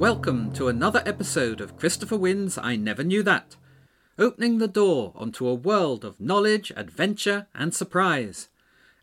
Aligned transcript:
Welcome 0.00 0.52
to 0.52 0.68
another 0.68 1.02
episode 1.04 1.60
of 1.60 1.76
Christopher 1.76 2.16
Winn's 2.16 2.56
I 2.56 2.74
Never 2.74 3.04
Knew 3.04 3.22
That, 3.22 3.56
opening 4.18 4.56
the 4.56 4.66
door 4.66 5.12
onto 5.14 5.46
a 5.46 5.52
world 5.52 6.06
of 6.06 6.18
knowledge, 6.18 6.72
adventure, 6.74 7.48
and 7.54 7.74
surprise 7.74 8.48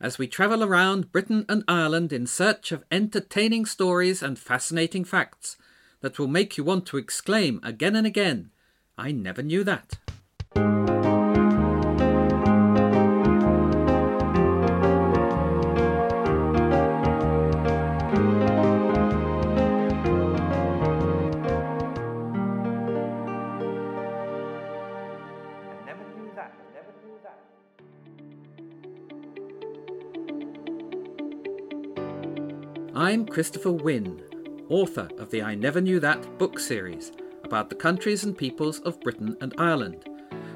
as 0.02 0.18
we 0.18 0.26
travel 0.26 0.64
around 0.64 1.12
Britain 1.12 1.46
and 1.48 1.64
Ireland 1.68 2.12
in 2.12 2.26
search 2.26 2.72
of 2.72 2.84
entertaining 2.90 3.68
stories 3.68 4.24
and 4.24 4.40
fascinating 4.40 5.06
facts 5.06 5.56
that 6.02 6.18
will 6.18 6.28
make 6.28 6.58
you 6.58 6.64
want 6.64 6.88
to 6.88 6.98
exclaim 6.98 7.60
again 7.62 7.96
and 7.96 8.08
again, 8.08 8.50
I 8.98 9.12
never 9.12 9.44
knew 9.44 9.64
that. 9.66 10.00
Christopher 33.38 33.72
Winn, 33.72 34.20
author 34.68 35.08
of 35.20 35.30
the 35.30 35.44
I 35.44 35.54
Never 35.54 35.80
Knew 35.80 36.00
That 36.00 36.40
book 36.40 36.58
series 36.58 37.12
about 37.44 37.70
the 37.70 37.76
countries 37.76 38.24
and 38.24 38.36
peoples 38.36 38.80
of 38.80 39.00
Britain 39.02 39.38
and 39.42 39.54
Ireland, 39.60 40.10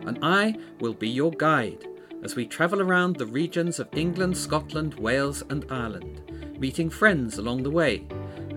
and 0.08 0.18
I 0.24 0.56
will 0.80 0.96
be 0.96 1.08
your 1.08 1.30
guide 1.30 1.86
as 2.24 2.36
we 2.36 2.48
travel 2.48 2.82
around 2.82 3.18
the 3.18 3.28
regions 3.28 3.78
of 3.78 3.88
England, 3.94 4.36
Scotland, 4.36 4.96
Wales, 4.96 5.44
and 5.52 5.64
Ireland, 5.70 6.24
meeting 6.60 6.90
friends 6.90 7.38
along 7.38 7.62
the 7.62 7.70
way 7.70 8.08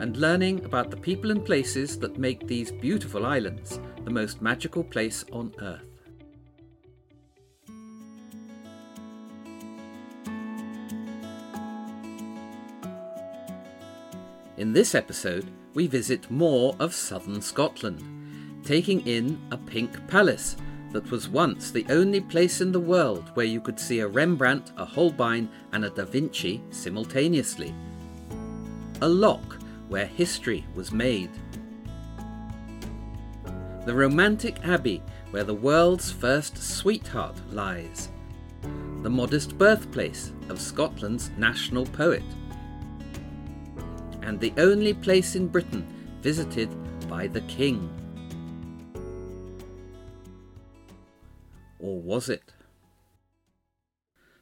and 0.00 0.16
learning 0.16 0.64
about 0.64 0.90
the 0.90 0.96
people 0.96 1.30
and 1.30 1.44
places 1.44 1.98
that 1.98 2.16
make 2.16 2.46
these 2.46 2.72
beautiful 2.72 3.26
islands 3.26 3.78
the 4.06 4.10
most 4.10 4.40
magical 4.40 4.82
place 4.82 5.22
on 5.32 5.52
earth. 5.60 5.93
In 14.64 14.72
this 14.72 14.94
episode, 14.94 15.50
we 15.74 15.86
visit 15.86 16.30
more 16.30 16.74
of 16.80 16.94
southern 16.94 17.42
Scotland, 17.42 18.02
taking 18.64 19.06
in 19.06 19.38
a 19.50 19.58
pink 19.58 20.08
palace 20.08 20.56
that 20.90 21.10
was 21.10 21.28
once 21.28 21.70
the 21.70 21.84
only 21.90 22.22
place 22.22 22.62
in 22.62 22.72
the 22.72 22.80
world 22.80 23.30
where 23.34 23.44
you 23.44 23.60
could 23.60 23.78
see 23.78 24.00
a 24.00 24.08
Rembrandt, 24.08 24.72
a 24.78 24.86
Holbein, 24.86 25.50
and 25.74 25.84
a 25.84 25.90
Da 25.90 26.06
Vinci 26.06 26.62
simultaneously. 26.70 27.74
A 29.02 29.06
loch 29.06 29.60
where 29.88 30.06
history 30.06 30.64
was 30.74 30.92
made. 30.92 31.32
The 33.84 33.94
romantic 33.94 34.64
abbey 34.64 35.02
where 35.30 35.44
the 35.44 35.52
world's 35.52 36.10
first 36.10 36.56
sweetheart 36.56 37.36
lies. 37.50 38.08
The 39.02 39.10
modest 39.10 39.58
birthplace 39.58 40.32
of 40.48 40.58
Scotland's 40.58 41.28
national 41.36 41.84
poet 41.84 42.24
and 44.24 44.40
the 44.40 44.52
only 44.58 44.94
place 44.94 45.36
in 45.36 45.48
Britain 45.48 45.86
visited 46.22 46.68
by 47.08 47.26
the 47.26 47.42
king. 47.42 47.88
Or 51.78 52.00
was 52.00 52.28
it? 52.28 52.54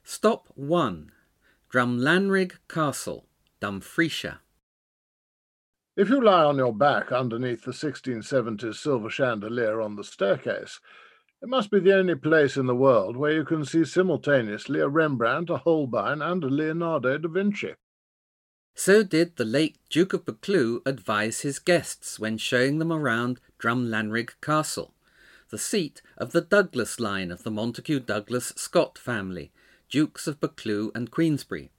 Stop 0.05 0.49
1 0.55 1.11
Drumlanrig 1.73 2.53
Castle, 2.69 3.27
Dumfriesshire. 3.61 4.39
If 5.97 6.09
you 6.09 6.23
lie 6.23 6.45
on 6.45 6.57
your 6.57 6.75
back 6.75 7.13
underneath 7.13 7.65
the 7.65 7.73
1670s 7.73 8.77
silver 8.77 9.11
chandelier 9.11 9.81
on 9.81 9.97
the 9.97 10.05
staircase, 10.05 10.81
it 11.43 11.49
must 11.49 11.71
be 11.71 11.81
the 11.81 11.97
only 11.97 12.15
place 12.15 12.57
in 12.57 12.67
the 12.67 12.75
world 12.75 13.17
where 13.17 13.33
you 13.33 13.45
can 13.45 13.65
see 13.65 13.85
simultaneously 13.85 14.81
a 14.81 14.89
Rembrandt, 14.89 15.51
a 15.51 15.57
Holbein, 15.59 16.23
and 16.23 16.45
a 16.45 16.47
Leonardo 16.47 17.19
da 17.19 17.29
Vinci. 17.29 17.75
So 18.75 19.03
did 19.03 19.37
the 19.37 19.45
late 19.45 19.77
Duke 19.91 20.13
of 20.13 20.25
Buccleuch 20.25 20.83
advise 20.87 21.41
his 21.41 21.59
guests 21.59 22.19
when 22.19 22.39
showing 22.39 22.79
them 22.79 22.93
around 22.93 23.39
Drumlanrig 23.59 24.31
Castle, 24.41 24.95
the 25.51 25.59
seat 25.59 26.01
of 26.17 26.33
the 26.33 26.41
Douglas 26.41 26.99
line 26.99 27.31
of 27.31 27.43
the 27.43 27.51
Montagu 27.51 28.05
Douglas 28.05 28.53
Scott 28.57 28.99
family, 28.99 29.53
Dukes 29.91 30.27
of 30.27 30.41
Buccleuch 30.41 30.91
and 30.95 31.11
Queensberry. 31.11 31.71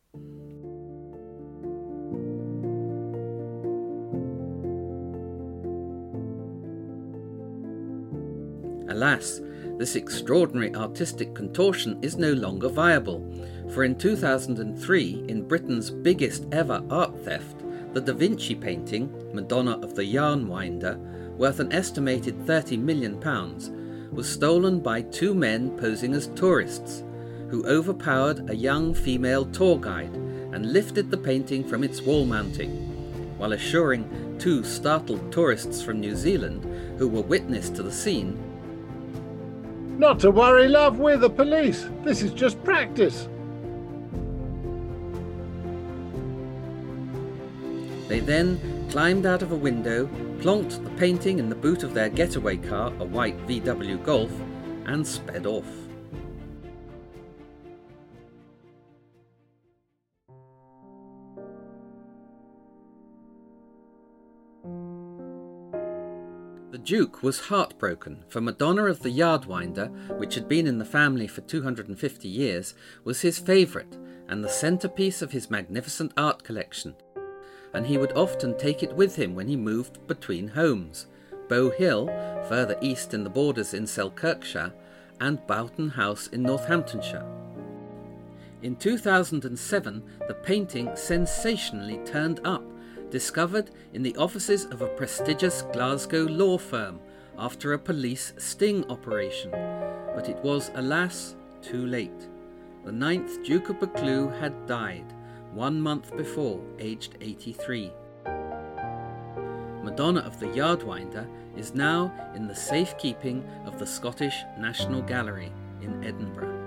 Alas, 8.87 9.41
this 9.77 9.95
extraordinary 9.95 10.73
artistic 10.75 11.33
contortion 11.33 11.97
is 12.01 12.17
no 12.17 12.33
longer 12.33 12.69
viable, 12.69 13.25
for 13.73 13.83
in 13.83 13.95
2003, 13.95 15.25
in 15.27 15.47
Britain's 15.47 15.89
biggest 15.89 16.45
ever 16.51 16.83
art 16.89 17.17
theft, 17.23 17.63
the 17.93 18.01
Da 18.01 18.13
Vinci 18.13 18.55
painting, 18.55 19.11
Madonna 19.33 19.79
of 19.79 19.95
the 19.95 20.05
Yarn 20.05 20.47
Winder, 20.47 20.97
worth 21.37 21.59
an 21.59 21.71
estimated 21.73 22.37
£30 22.45 22.79
million, 22.79 23.19
was 24.11 24.29
stolen 24.29 24.79
by 24.79 25.01
two 25.01 25.33
men 25.33 25.75
posing 25.77 26.13
as 26.13 26.27
tourists, 26.29 27.03
who 27.49 27.65
overpowered 27.65 28.49
a 28.49 28.55
young 28.55 28.93
female 28.93 29.45
tour 29.45 29.77
guide 29.77 30.13
and 30.53 30.71
lifted 30.71 31.09
the 31.09 31.17
painting 31.17 31.67
from 31.67 31.83
its 31.83 32.01
wall 32.01 32.25
mounting, 32.25 32.71
while 33.37 33.53
assuring 33.53 34.37
two 34.39 34.63
startled 34.63 35.31
tourists 35.31 35.81
from 35.81 35.99
New 35.99 36.15
Zealand 36.15 36.63
who 36.99 37.07
were 37.07 37.21
witness 37.21 37.69
to 37.71 37.83
the 37.83 37.91
scene 37.91 38.37
Not 39.97 40.19
to 40.21 40.31
worry, 40.31 40.67
love, 40.67 40.99
we're 40.99 41.17
the 41.17 41.29
police. 41.29 41.87
This 42.03 42.21
is 42.21 42.33
just 42.33 42.61
practice. 42.63 43.27
They 48.07 48.19
then 48.19 48.87
climbed 48.89 49.25
out 49.25 49.41
of 49.41 49.51
a 49.51 49.55
window, 49.55 50.07
plonked 50.39 50.83
the 50.83 50.89
painting 50.91 51.39
in 51.39 51.49
the 51.49 51.55
boot 51.55 51.83
of 51.83 51.93
their 51.93 52.09
getaway 52.09 52.57
car, 52.57 52.91
a 52.99 53.05
white 53.05 53.37
VW 53.47 54.03
Golf, 54.03 54.31
and 54.85 55.05
sped 55.05 55.45
off. 55.45 55.82
Duke 66.83 67.23
was 67.23 67.39
heartbroken, 67.39 68.25
for 68.27 68.41
Madonna 68.41 68.85
of 68.85 69.01
the 69.01 69.09
Yarnwinder, 69.09 70.17
which 70.17 70.35
had 70.35 70.49
been 70.49 70.67
in 70.67 70.79
the 70.79 70.85
family 70.85 71.27
for 71.27 71.39
250 71.41 72.27
years, 72.27 72.73
was 73.05 73.21
his 73.21 73.39
favourite 73.39 73.97
and 74.27 74.43
the 74.43 74.49
centrepiece 74.49 75.21
of 75.21 75.31
his 75.31 75.49
magnificent 75.49 76.11
art 76.17 76.43
collection, 76.43 76.95
and 77.73 77.87
he 77.87 77.97
would 77.97 78.11
often 78.13 78.57
take 78.57 78.83
it 78.83 78.95
with 78.95 79.15
him 79.15 79.33
when 79.33 79.47
he 79.47 79.55
moved 79.55 80.05
between 80.07 80.49
homes 80.49 81.07
Bowhill, 81.47 82.07
further 82.47 82.77
east 82.81 83.13
in 83.13 83.23
the 83.23 83.29
borders 83.29 83.73
in 83.73 83.85
Selkirkshire, 83.85 84.73
and 85.19 85.45
Boughton 85.45 85.89
House 85.89 86.27
in 86.27 86.43
Northamptonshire. 86.43 87.25
In 88.61 88.75
2007, 88.75 90.03
the 90.27 90.33
painting 90.33 90.95
sensationally 90.95 91.99
turned 92.05 92.39
up, 92.45 92.63
discovered 93.13 93.69
in 93.93 94.01
the 94.01 94.15
offices 94.15 94.65
of 94.65 94.81
a 94.81 94.87
prestigious 94.87 95.61
Glasgow 95.71 96.23
law 96.23 96.57
firm 96.57 96.99
after 97.37 97.73
a 97.73 97.77
police 97.79 98.33
sting 98.37 98.83
operation. 98.89 99.51
But 100.15 100.29
it 100.29 100.37
was, 100.37 100.71
alas, 100.73 101.35
too 101.61 101.85
late. 101.85 102.27
The 102.83 102.91
ninth 102.91 103.43
Duke 103.43 103.69
of 103.69 103.79
Buccleuch 103.79 104.35
had 104.39 104.65
died 104.65 105.05
one 105.51 105.79
month 105.79 106.17
before, 106.17 106.59
aged 106.79 107.17
83. 107.21 107.91
Madonna 109.83 110.21
of 110.21 110.39
the 110.39 110.47
Yarnwinder 110.47 111.27
is 111.55 111.75
now 111.75 112.11
in 112.33 112.47
the 112.47 112.55
safekeeping 112.55 113.47
of 113.67 113.77
the 113.77 113.85
Scottish 113.85 114.41
National 114.57 115.03
Gallery 115.03 115.51
in 115.83 116.03
Edinburgh. 116.03 116.59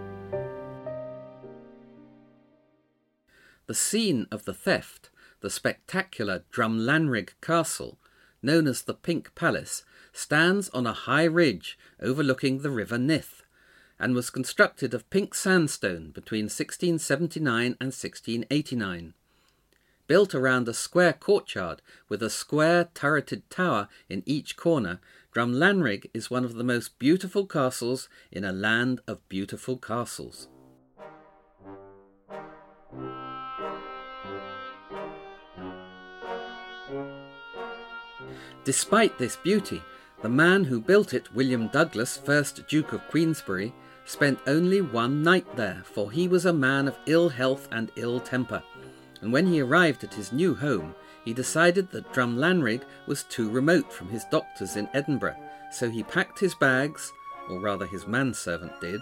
The 3.67 3.75
scene 3.75 4.29
of 4.31 4.45
the 4.45 4.55
theft, 4.55 5.11
the 5.47 5.51
spectacular 5.51 6.43
Drumlanrig 6.53 7.35
Castle, 7.41 8.01
known 8.43 8.67
as 8.67 8.83
the 8.83 8.95
Pink 8.95 9.33
Palace, 9.37 9.85
stands 10.13 10.69
on 10.71 10.89
a 10.89 10.93
high 10.93 11.23
ridge 11.23 11.79
overlooking 12.03 12.59
the 12.59 12.71
River 12.71 12.99
Nith 12.99 13.45
and 13.97 14.13
was 14.13 14.29
constructed 14.29 14.93
of 14.93 15.09
pink 15.09 15.37
sandstone 15.37 16.11
between 16.11 16.47
1679 16.47 17.77
and 17.81 17.93
1689. 17.95 19.15
Built 20.09 20.35
around 20.35 20.67
a 20.67 20.75
square 20.75 21.13
courtyard 21.13 21.81
with 22.09 22.25
a 22.25 22.29
square 22.29 22.89
turreted 22.93 23.49
tower 23.49 23.87
in 24.09 24.25
each 24.27 24.57
corner, 24.57 24.99
Drumlanrig 25.33 26.11
is 26.13 26.29
one 26.29 26.45
of 26.45 26.55
the 26.55 26.65
most 26.65 26.99
beautiful 26.99 27.47
castles 27.47 28.09
in 28.33 28.43
a 28.43 28.51
land 28.51 29.01
of 29.07 29.29
beautiful 29.29 29.77
castles. 29.77 30.49
Despite 38.67 39.17
this 39.17 39.37
beauty, 39.37 39.81
the 40.23 40.29
man 40.29 40.65
who 40.65 40.81
built 40.81 41.15
it, 41.15 41.33
William 41.33 41.69
Douglas, 41.69 42.19
1st 42.19 42.67
Duke 42.67 42.93
of 42.93 43.07
Queensberry, 43.07 43.73
spent 44.05 44.41
only 44.49 44.81
one 44.81 45.23
night 45.23 45.47
there, 45.55 45.83
for 45.85 46.11
he 46.11 46.27
was 46.27 46.47
a 46.47 46.53
man 46.53 46.89
of 46.89 46.99
ill 47.07 47.29
health 47.29 47.69
and 47.71 47.93
ill 47.95 48.19
temper, 48.19 48.61
and 49.21 49.33
when 49.33 49.47
he 49.47 49.61
arrived 49.61 50.03
at 50.03 50.15
his 50.15 50.33
new 50.33 50.53
home, 50.53 50.97
he 51.25 51.33
decided 51.33 51.93
that 51.93 52.13
Drumlanrig 52.13 52.83
was 53.07 53.23
too 53.23 53.49
remote 53.49 53.93
from 53.93 54.09
his 54.09 54.25
doctors 54.33 54.75
in 54.75 54.89
Edinburgh, 54.93 55.37
so 55.71 55.89
he 55.89 56.03
packed 56.03 56.41
his 56.41 56.57
bags, 56.57 57.13
or 57.49 57.61
rather 57.61 57.87
his 57.87 58.09
manservant 58.09 58.73
did, 58.81 59.01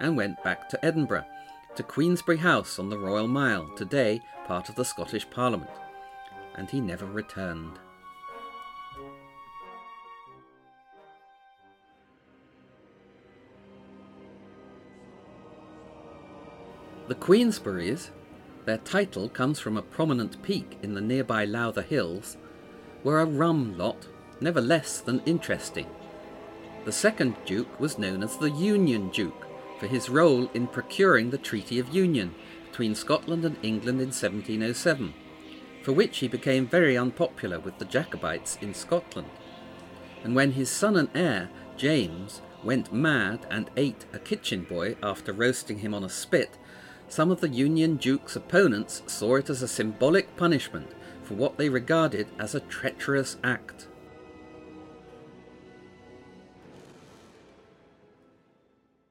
and 0.00 0.18
went 0.18 0.44
back 0.44 0.68
to 0.68 0.84
Edinburgh, 0.84 1.24
to 1.76 1.82
Queensberry 1.82 2.36
House 2.36 2.78
on 2.78 2.90
the 2.90 2.98
Royal 2.98 3.26
Mile, 3.26 3.70
today 3.74 4.20
part 4.44 4.68
of 4.68 4.74
the 4.74 4.84
Scottish 4.84 5.30
Parliament. 5.30 5.70
And 6.56 6.68
he 6.68 6.82
never 6.82 7.06
returned. 7.06 7.78
The 17.08 17.14
Queensberrys, 17.14 18.10
their 18.66 18.76
title 18.76 19.30
comes 19.30 19.58
from 19.58 19.78
a 19.78 19.82
prominent 19.82 20.42
peak 20.42 20.76
in 20.82 20.92
the 20.92 21.00
nearby 21.00 21.46
Lowther 21.46 21.80
Hills, 21.80 22.36
were 23.02 23.20
a 23.20 23.24
rum 23.24 23.78
lot, 23.78 24.06
never 24.42 24.60
less 24.60 25.00
than 25.00 25.22
interesting. 25.24 25.86
The 26.84 26.92
second 26.92 27.36
Duke 27.46 27.80
was 27.80 27.98
known 27.98 28.22
as 28.22 28.36
the 28.36 28.50
Union 28.50 29.08
Duke 29.08 29.46
for 29.80 29.86
his 29.86 30.10
role 30.10 30.50
in 30.52 30.66
procuring 30.66 31.30
the 31.30 31.38
Treaty 31.38 31.78
of 31.78 31.94
Union 31.94 32.34
between 32.66 32.94
Scotland 32.94 33.46
and 33.46 33.56
England 33.62 34.02
in 34.02 34.08
1707, 34.08 35.14
for 35.82 35.92
which 35.92 36.18
he 36.18 36.28
became 36.28 36.66
very 36.66 36.98
unpopular 36.98 37.58
with 37.58 37.78
the 37.78 37.86
Jacobites 37.86 38.58
in 38.60 38.74
Scotland. 38.74 39.30
And 40.24 40.34
when 40.34 40.52
his 40.52 40.68
son 40.68 40.94
and 40.94 41.08
heir, 41.14 41.48
James, 41.78 42.42
went 42.62 42.92
mad 42.92 43.46
and 43.50 43.70
ate 43.78 44.04
a 44.12 44.18
kitchen 44.18 44.64
boy 44.64 44.96
after 45.02 45.32
roasting 45.32 45.78
him 45.78 45.94
on 45.94 46.04
a 46.04 46.10
spit, 46.10 46.57
some 47.08 47.30
of 47.30 47.40
the 47.40 47.48
Union 47.48 47.96
Duke's 47.96 48.36
opponents 48.36 49.02
saw 49.06 49.36
it 49.36 49.50
as 49.50 49.62
a 49.62 49.68
symbolic 49.68 50.36
punishment 50.36 50.92
for 51.22 51.34
what 51.34 51.58
they 51.58 51.68
regarded 51.68 52.28
as 52.38 52.54
a 52.54 52.60
treacherous 52.60 53.36
act. 53.42 53.86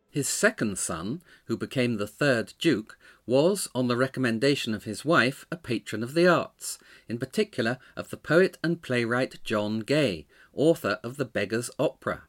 His 0.10 0.28
second 0.28 0.80
son, 0.80 1.22
who 1.46 1.56
became 1.56 1.98
the 1.98 2.08
third 2.08 2.54
Duke, 2.60 2.98
was, 3.28 3.68
on 3.76 3.88
the 3.88 3.98
recommendation 3.98 4.74
of 4.74 4.86
his 4.86 5.06
wife, 5.06 5.46
a 5.52 5.58
patron 5.58 6.02
of 6.02 6.16
the 6.16 6.28
arts, 6.28 6.80
in 7.08 7.20
particular 7.20 7.78
of 7.96 8.10
the 8.10 8.18
poet 8.18 8.58
and 8.64 8.82
playwright 8.82 9.44
John 9.44 9.82
Gay, 9.82 10.26
author 10.54 11.00
of 11.04 11.18
The 11.18 11.26
Beggar's 11.26 11.70
Opera. 11.78 12.27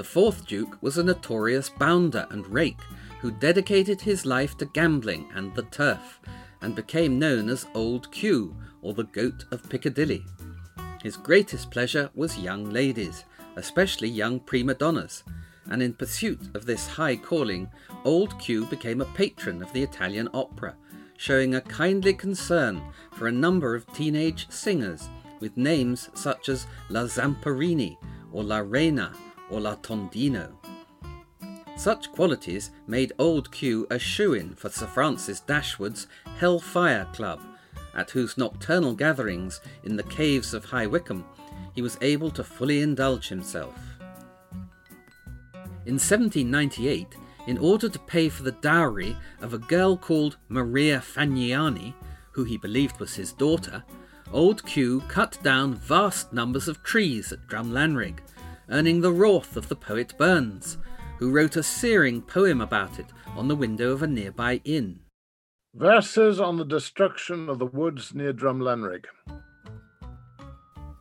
The 0.00 0.04
fourth 0.04 0.46
Duke 0.46 0.78
was 0.80 0.96
a 0.96 1.02
notorious 1.02 1.68
bounder 1.68 2.26
and 2.30 2.46
rake 2.46 2.80
who 3.20 3.30
dedicated 3.30 4.00
his 4.00 4.24
life 4.24 4.56
to 4.56 4.64
gambling 4.64 5.28
and 5.34 5.54
the 5.54 5.64
turf, 5.64 6.20
and 6.62 6.74
became 6.74 7.18
known 7.18 7.50
as 7.50 7.66
Old 7.74 8.10
Q, 8.10 8.56
or 8.80 8.94
the 8.94 9.04
Goat 9.04 9.44
of 9.50 9.68
Piccadilly. 9.68 10.24
His 11.02 11.18
greatest 11.18 11.70
pleasure 11.70 12.08
was 12.14 12.38
young 12.38 12.70
ladies, 12.70 13.26
especially 13.56 14.08
young 14.08 14.40
prima 14.40 14.72
donnas, 14.72 15.22
and 15.66 15.82
in 15.82 15.92
pursuit 15.92 16.40
of 16.54 16.64
this 16.64 16.86
high 16.86 17.16
calling, 17.16 17.68
Old 18.02 18.38
Q 18.38 18.64
became 18.64 19.02
a 19.02 19.12
patron 19.12 19.62
of 19.62 19.70
the 19.74 19.82
Italian 19.82 20.30
opera, 20.32 20.76
showing 21.18 21.56
a 21.56 21.60
kindly 21.60 22.14
concern 22.14 22.80
for 23.12 23.26
a 23.28 23.32
number 23.32 23.74
of 23.74 23.86
teenage 23.92 24.48
singers 24.48 25.10
with 25.40 25.58
names 25.58 26.08
such 26.14 26.48
as 26.48 26.66
La 26.88 27.02
Zamperini 27.02 27.98
or 28.32 28.42
La 28.42 28.60
Reina 28.60 29.12
or 29.50 29.60
La 29.60 29.76
Tondino. 29.76 30.52
Such 31.76 32.12
qualities 32.12 32.70
made 32.86 33.12
Old 33.18 33.50
Q 33.50 33.86
a 33.90 33.98
shoe-in 33.98 34.54
for 34.54 34.68
Sir 34.68 34.86
Francis 34.86 35.40
Dashwood's 35.40 36.06
Hellfire 36.38 37.06
Club, 37.12 37.40
at 37.94 38.10
whose 38.10 38.36
nocturnal 38.36 38.94
gatherings 38.94 39.60
in 39.84 39.96
the 39.96 40.02
caves 40.04 40.54
of 40.54 40.64
High 40.66 40.86
Wycombe 40.86 41.24
he 41.74 41.82
was 41.82 41.98
able 42.00 42.30
to 42.32 42.44
fully 42.44 42.82
indulge 42.82 43.28
himself. 43.28 43.78
In 45.86 45.94
1798, 45.94 47.16
in 47.46 47.58
order 47.58 47.88
to 47.88 47.98
pay 48.00 48.28
for 48.28 48.42
the 48.42 48.52
dowry 48.52 49.16
of 49.40 49.54
a 49.54 49.58
girl 49.58 49.96
called 49.96 50.36
Maria 50.48 51.00
Fagniani, 51.00 51.94
who 52.32 52.44
he 52.44 52.58
believed 52.58 53.00
was 53.00 53.14
his 53.14 53.32
daughter, 53.32 53.82
Old 54.32 54.64
Q 54.64 55.00
cut 55.08 55.38
down 55.42 55.74
vast 55.74 56.32
numbers 56.32 56.68
of 56.68 56.82
trees 56.82 57.32
at 57.32 57.48
Drumlanrig, 57.48 58.18
earning 58.70 59.00
the 59.00 59.12
wrath 59.12 59.56
of 59.56 59.68
the 59.68 59.76
poet 59.76 60.14
Burns, 60.16 60.78
who 61.18 61.30
wrote 61.30 61.56
a 61.56 61.62
searing 61.62 62.22
poem 62.22 62.60
about 62.60 62.98
it 62.98 63.06
on 63.36 63.48
the 63.48 63.56
window 63.56 63.92
of 63.92 64.02
a 64.02 64.06
nearby 64.06 64.60
inn. 64.64 65.00
Verses 65.74 66.40
on 66.40 66.56
the 66.56 66.64
destruction 66.64 67.48
of 67.48 67.58
the 67.58 67.66
woods 67.66 68.14
near 68.14 68.32
Drumlanrig. 68.32 69.04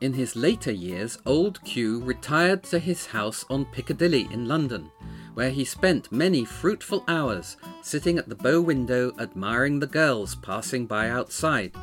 In 0.01 0.13
his 0.13 0.35
later 0.35 0.71
years, 0.71 1.17
Old 1.25 1.63
Q 1.63 2.01
retired 2.03 2.63
to 2.63 2.79
his 2.79 3.07
house 3.07 3.45
on 3.49 3.65
Piccadilly 3.65 4.29
in 4.31 4.47
London, 4.47 4.91
where 5.33 5.49
he 5.49 5.65
spent 5.65 6.11
many 6.11 6.45
fruitful 6.45 7.03
hours 7.07 7.57
sitting 7.81 8.17
at 8.17 8.29
the 8.29 8.35
bow 8.35 8.61
window 8.61 9.11
admiring 9.19 9.79
the 9.79 9.87
girls 9.87 10.35
passing 10.35 10.85
by 10.85 11.09
outside, 11.09 11.75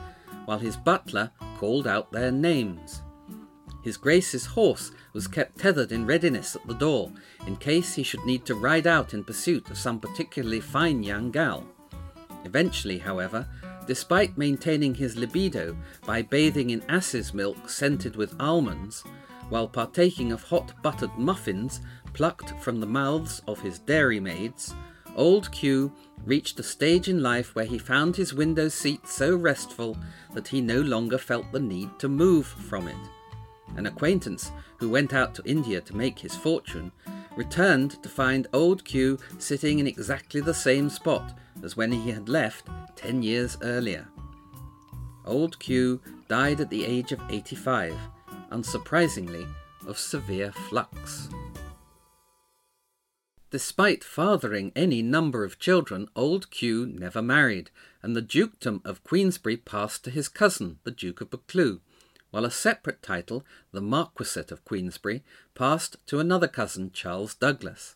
while 0.46 0.58
his 0.58 0.76
butler 0.76 1.30
called 1.58 1.86
out 1.86 2.12
their 2.12 2.30
names. 2.30 3.02
His 3.86 3.96
Grace's 3.96 4.46
horse 4.46 4.90
was 5.12 5.28
kept 5.28 5.60
tethered 5.60 5.92
in 5.92 6.06
readiness 6.06 6.56
at 6.56 6.66
the 6.66 6.74
door, 6.74 7.12
in 7.46 7.54
case 7.54 7.94
he 7.94 8.02
should 8.02 8.26
need 8.26 8.44
to 8.46 8.56
ride 8.56 8.84
out 8.84 9.14
in 9.14 9.22
pursuit 9.22 9.70
of 9.70 9.78
some 9.78 10.00
particularly 10.00 10.58
fine 10.58 11.04
young 11.04 11.30
gal. 11.30 11.64
Eventually, 12.44 12.98
however, 12.98 13.46
despite 13.86 14.36
maintaining 14.36 14.92
his 14.92 15.14
libido 15.14 15.76
by 16.04 16.20
bathing 16.20 16.70
in 16.70 16.82
ass's 16.88 17.32
milk 17.32 17.70
scented 17.70 18.16
with 18.16 18.34
almonds, 18.40 19.04
while 19.50 19.68
partaking 19.68 20.32
of 20.32 20.42
hot 20.42 20.72
buttered 20.82 21.16
muffins 21.16 21.80
plucked 22.12 22.60
from 22.60 22.80
the 22.80 22.86
mouths 22.86 23.40
of 23.46 23.60
his 23.60 23.78
dairymaids, 23.78 24.74
Old 25.14 25.52
Q 25.52 25.92
reached 26.24 26.58
a 26.58 26.64
stage 26.64 27.06
in 27.06 27.22
life 27.22 27.54
where 27.54 27.64
he 27.64 27.78
found 27.78 28.16
his 28.16 28.34
window 28.34 28.68
seat 28.68 29.06
so 29.06 29.36
restful 29.36 29.96
that 30.34 30.48
he 30.48 30.60
no 30.60 30.80
longer 30.80 31.18
felt 31.18 31.52
the 31.52 31.60
need 31.60 31.96
to 32.00 32.08
move 32.08 32.48
from 32.48 32.88
it. 32.88 32.96
An 33.74 33.86
acquaintance 33.86 34.52
who 34.78 34.88
went 34.88 35.12
out 35.12 35.34
to 35.34 35.44
India 35.44 35.80
to 35.80 35.96
make 35.96 36.18
his 36.18 36.36
fortune 36.36 36.92
returned 37.36 38.02
to 38.02 38.08
find 38.08 38.46
old 38.52 38.84
Q 38.84 39.18
sitting 39.38 39.78
in 39.78 39.86
exactly 39.86 40.40
the 40.40 40.54
same 40.54 40.88
spot 40.88 41.36
as 41.62 41.76
when 41.76 41.92
he 41.92 42.10
had 42.10 42.28
left 42.28 42.68
ten 42.94 43.22
years 43.22 43.58
earlier. 43.62 44.08
Old 45.24 45.58
Q 45.58 46.00
died 46.28 46.60
at 46.60 46.70
the 46.70 46.84
age 46.84 47.12
of 47.12 47.20
85, 47.28 47.94
unsurprisingly, 48.50 49.46
of 49.86 49.98
severe 49.98 50.52
flux. 50.52 51.28
Despite 53.50 54.02
fathering 54.04 54.72
any 54.74 55.02
number 55.02 55.44
of 55.44 55.58
children, 55.58 56.08
Old 56.16 56.50
Q 56.50 56.86
never 56.86 57.22
married, 57.22 57.70
and 58.02 58.14
the 58.14 58.22
dukedom 58.22 58.82
of 58.84 59.04
Queensberry 59.04 59.56
passed 59.56 60.04
to 60.04 60.10
his 60.10 60.28
cousin, 60.28 60.78
the 60.84 60.90
Duke 60.90 61.20
of 61.20 61.30
Buccleuch, 61.30 61.80
while 62.36 62.44
a 62.44 62.50
separate 62.50 63.00
title, 63.00 63.46
the 63.72 63.80
Marquisate 63.80 64.52
of 64.52 64.62
Queensberry, 64.62 65.24
passed 65.54 65.96
to 66.06 66.20
another 66.20 66.46
cousin, 66.46 66.90
Charles 66.92 67.34
Douglas. 67.34 67.94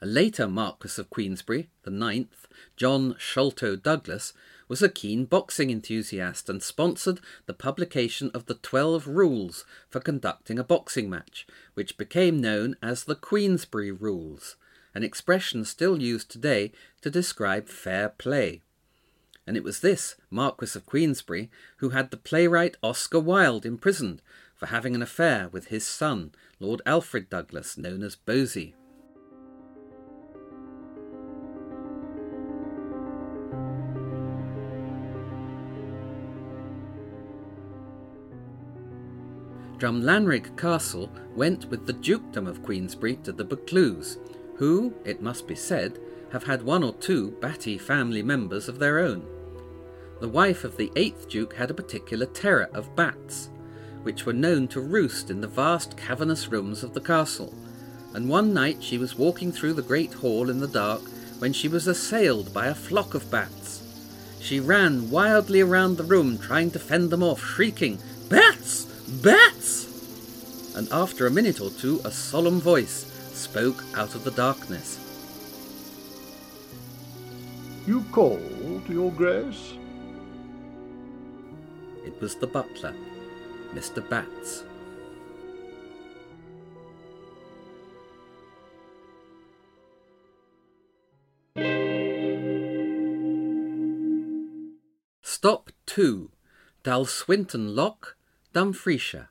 A 0.00 0.06
later 0.06 0.48
Marquis 0.48 0.98
of 0.98 1.10
Queensberry, 1.10 1.68
the 1.82 1.90
ninth, 1.90 2.48
John 2.78 3.14
Sholto 3.18 3.76
Douglas, 3.76 4.32
was 4.68 4.80
a 4.80 4.88
keen 4.88 5.26
boxing 5.26 5.68
enthusiast 5.68 6.48
and 6.48 6.62
sponsored 6.62 7.20
the 7.44 7.52
publication 7.52 8.30
of 8.32 8.46
the 8.46 8.54
Twelve 8.54 9.06
Rules 9.06 9.66
for 9.90 10.00
conducting 10.00 10.58
a 10.58 10.64
boxing 10.64 11.10
match, 11.10 11.46
which 11.74 11.98
became 11.98 12.40
known 12.40 12.74
as 12.82 13.04
the 13.04 13.16
Queensberry 13.16 13.92
Rules, 13.92 14.56
an 14.94 15.04
expression 15.04 15.66
still 15.66 16.00
used 16.00 16.30
today 16.30 16.72
to 17.02 17.10
describe 17.10 17.68
fair 17.68 18.08
play 18.08 18.62
and 19.46 19.56
it 19.56 19.64
was 19.64 19.80
this 19.80 20.16
Marquis 20.30 20.76
of 20.76 20.86
Queensberry 20.86 21.50
who 21.78 21.90
had 21.90 22.10
the 22.10 22.16
playwright 22.16 22.76
Oscar 22.82 23.20
Wilde 23.20 23.66
imprisoned 23.66 24.22
for 24.54 24.66
having 24.66 24.94
an 24.94 25.02
affair 25.02 25.48
with 25.50 25.66
his 25.66 25.86
son, 25.86 26.32
Lord 26.60 26.80
Alfred 26.86 27.28
Douglas, 27.28 27.76
known 27.76 28.02
as 28.02 28.16
Bosie. 28.16 28.74
Drumlanrig 39.78 40.56
Castle 40.56 41.10
went 41.34 41.68
with 41.68 41.84
the 41.84 41.92
Dukedom 41.92 42.46
of 42.46 42.62
Queensberry 42.62 43.16
to 43.16 43.32
the 43.32 43.44
Buccleuchs, 43.44 44.16
who, 44.56 44.94
it 45.04 45.20
must 45.20 45.46
be 45.46 45.54
said, 45.54 45.98
have 46.32 46.44
had 46.44 46.62
one 46.62 46.82
or 46.82 46.94
two 46.94 47.32
batty 47.42 47.76
family 47.76 48.22
members 48.22 48.68
of 48.68 48.78
their 48.78 49.00
own. 49.00 49.33
The 50.20 50.28
wife 50.28 50.64
of 50.64 50.76
the 50.76 50.92
eighth 50.96 51.28
Duke 51.28 51.54
had 51.54 51.70
a 51.70 51.74
particular 51.74 52.26
terror 52.26 52.68
of 52.72 52.94
bats, 52.96 53.50
which 54.02 54.24
were 54.24 54.32
known 54.32 54.68
to 54.68 54.80
roost 54.80 55.30
in 55.30 55.40
the 55.40 55.48
vast 55.48 55.96
cavernous 55.96 56.48
rooms 56.48 56.82
of 56.82 56.94
the 56.94 57.00
castle, 57.00 57.52
and 58.14 58.28
one 58.28 58.54
night 58.54 58.82
she 58.82 58.96
was 58.96 59.18
walking 59.18 59.50
through 59.50 59.72
the 59.72 59.82
great 59.82 60.14
hall 60.14 60.48
in 60.48 60.60
the 60.60 60.68
dark 60.68 61.02
when 61.40 61.52
she 61.52 61.68
was 61.68 61.86
assailed 61.86 62.54
by 62.54 62.66
a 62.66 62.74
flock 62.74 63.14
of 63.14 63.30
bats. 63.30 63.82
She 64.40 64.60
ran 64.60 65.10
wildly 65.10 65.60
around 65.60 65.96
the 65.96 66.04
room 66.04 66.38
trying 66.38 66.70
to 66.72 66.78
fend 66.78 67.10
them 67.10 67.22
off, 67.22 67.42
shrieking, 67.42 67.98
Bats! 68.28 68.84
Bats! 69.22 70.74
And 70.76 70.88
after 70.92 71.26
a 71.26 71.30
minute 71.30 71.60
or 71.60 71.70
two, 71.70 72.00
a 72.04 72.10
solemn 72.10 72.60
voice 72.60 73.10
spoke 73.32 73.82
out 73.96 74.14
of 74.14 74.24
the 74.24 74.30
darkness. 74.30 75.00
You 77.86 78.04
called, 78.12 78.88
Your 78.88 79.10
Grace? 79.12 79.74
It 82.04 82.20
was 82.20 82.34
the 82.34 82.46
butler, 82.46 82.94
Mr. 83.72 84.06
Batts. 84.08 84.64
Stop 95.22 95.70
2. 95.86 96.30
Dalswinton 96.84 97.74
Loch, 97.74 98.16
Dumfriesshire. 98.54 99.28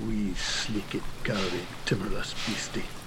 Wee 0.00 0.34
slicket 0.34 1.02
gowing 1.24 1.66
timorous 1.84 2.34
beastie. 2.46 3.01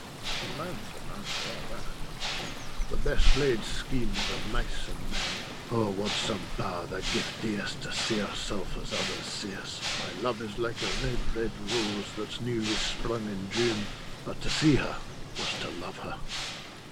The 2.89 2.97
best 2.97 3.37
laid 3.37 3.63
schemes 3.63 4.17
of 4.17 4.53
mice 4.53 4.87
and 4.87 4.99
men. 5.11 5.45
Oh, 5.71 5.91
what 5.91 6.11
some 6.11 6.39
bar 6.57 6.85
the 6.85 6.97
gift 6.97 7.41
dearest 7.41 7.81
to 7.81 7.91
see 7.91 8.19
herself 8.19 8.77
as 8.77 8.93
others 8.93 9.25
see 9.25 9.53
us. 9.55 9.81
My 9.99 10.21
love 10.21 10.41
is 10.41 10.59
like 10.59 10.75
a 10.81 11.05
red, 11.05 11.17
red 11.35 11.51
rose 11.71 12.11
that's 12.17 12.41
newly 12.41 12.65
sprung 12.65 13.25
in 13.25 13.49
June. 13.51 13.85
But 14.25 14.39
to 14.41 14.49
see 14.49 14.75
her 14.75 14.95
was 15.37 15.59
to 15.61 15.69
love 15.81 15.97
her. 15.99 16.15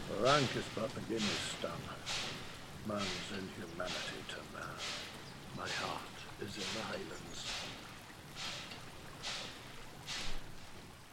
The 0.10 0.24
rank 0.24 0.56
is 0.56 0.66
but 0.76 0.90
guinea's 1.08 1.24
stung. 1.58 1.72
Man's 2.88 3.30
inhumanity 3.32 4.22
to 4.30 4.38
man. 4.58 4.78
My 5.56 5.70
heart 5.70 6.18
is 6.42 6.56
in 6.56 6.64
the 6.76 6.82
Highlands. 6.82 7.48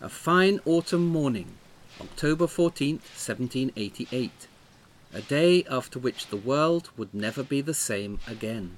A 0.01 0.09
fine 0.09 0.61
autumn 0.65 1.07
morning, 1.07 1.60
October 2.01 2.47
14th, 2.47 3.03
1788. 3.17 4.31
A 5.13 5.21
day 5.21 5.65
after 5.71 5.99
which 5.99 6.29
the 6.29 6.37
world 6.37 6.89
would 6.97 7.13
never 7.13 7.43
be 7.43 7.61
the 7.61 7.75
same 7.75 8.19
again. 8.27 8.77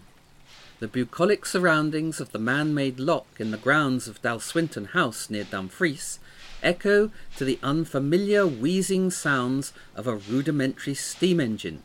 The 0.80 0.88
bucolic 0.88 1.46
surroundings 1.46 2.20
of 2.20 2.32
the 2.32 2.40
man-made 2.40 2.98
loch 2.98 3.28
in 3.38 3.52
the 3.52 3.56
grounds 3.56 4.08
of 4.08 4.20
Dalswinton 4.22 4.88
House 4.88 5.30
near 5.30 5.44
Dumfries 5.44 6.18
echo 6.64 7.10
to 7.36 7.44
the 7.44 7.60
unfamiliar 7.62 8.44
wheezing 8.46 9.10
sounds 9.10 9.72
of 9.94 10.08
a 10.08 10.16
rudimentary 10.16 10.94
steam 10.94 11.38
engine, 11.38 11.82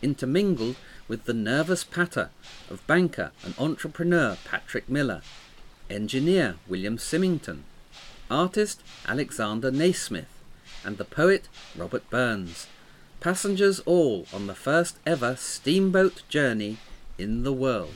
intermingled 0.00 0.76
with 1.08 1.24
the 1.24 1.34
nervous 1.34 1.84
patter 1.84 2.30
of 2.70 2.86
banker 2.86 3.32
and 3.44 3.54
entrepreneur 3.58 4.38
Patrick 4.44 4.88
Miller, 4.88 5.20
engineer 5.90 6.56
William 6.66 6.96
Symington, 6.96 7.64
artist 8.30 8.80
Alexander 9.06 9.70
Nasmyth, 9.70 10.39
and 10.84 10.98
the 10.98 11.04
poet 11.04 11.48
Robert 11.76 12.08
Burns, 12.10 12.66
passengers 13.20 13.80
all 13.80 14.26
on 14.32 14.46
the 14.46 14.54
first 14.54 14.98
ever 15.06 15.36
steamboat 15.36 16.22
journey 16.28 16.78
in 17.18 17.42
the 17.42 17.52
world. 17.52 17.94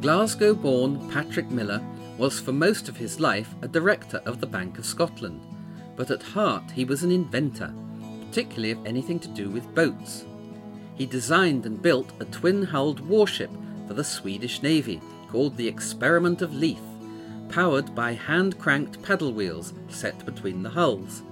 Glasgow 0.00 0.54
born 0.54 1.10
Patrick 1.10 1.50
Miller 1.50 1.82
was 2.16 2.40
for 2.40 2.52
most 2.52 2.88
of 2.88 2.96
his 2.96 3.20
life 3.20 3.54
a 3.60 3.68
director 3.68 4.22
of 4.24 4.40
the 4.40 4.46
Bank 4.46 4.78
of 4.78 4.86
Scotland, 4.86 5.42
but 5.94 6.10
at 6.10 6.22
heart 6.22 6.70
he 6.70 6.84
was 6.84 7.02
an 7.02 7.10
inventor, 7.10 7.72
particularly 8.26 8.70
of 8.70 8.86
anything 8.86 9.18
to 9.18 9.28
do 9.28 9.50
with 9.50 9.74
boats. 9.74 10.24
He 10.94 11.04
designed 11.06 11.66
and 11.66 11.80
built 11.80 12.12
a 12.20 12.24
twin 12.26 12.62
hulled 12.62 13.00
warship 13.00 13.50
for 13.90 13.94
the 13.94 14.04
Swedish 14.04 14.62
Navy 14.62 15.00
called 15.32 15.56
the 15.56 15.66
Experiment 15.66 16.42
of 16.42 16.54
Leith, 16.54 16.78
powered 17.48 17.92
by 17.92 18.12
hand 18.12 18.56
cranked 18.56 19.02
paddle 19.02 19.32
wheels 19.32 19.74
set 19.88 20.24
between 20.24 20.62
the 20.62 20.70
hulls. 20.70 21.22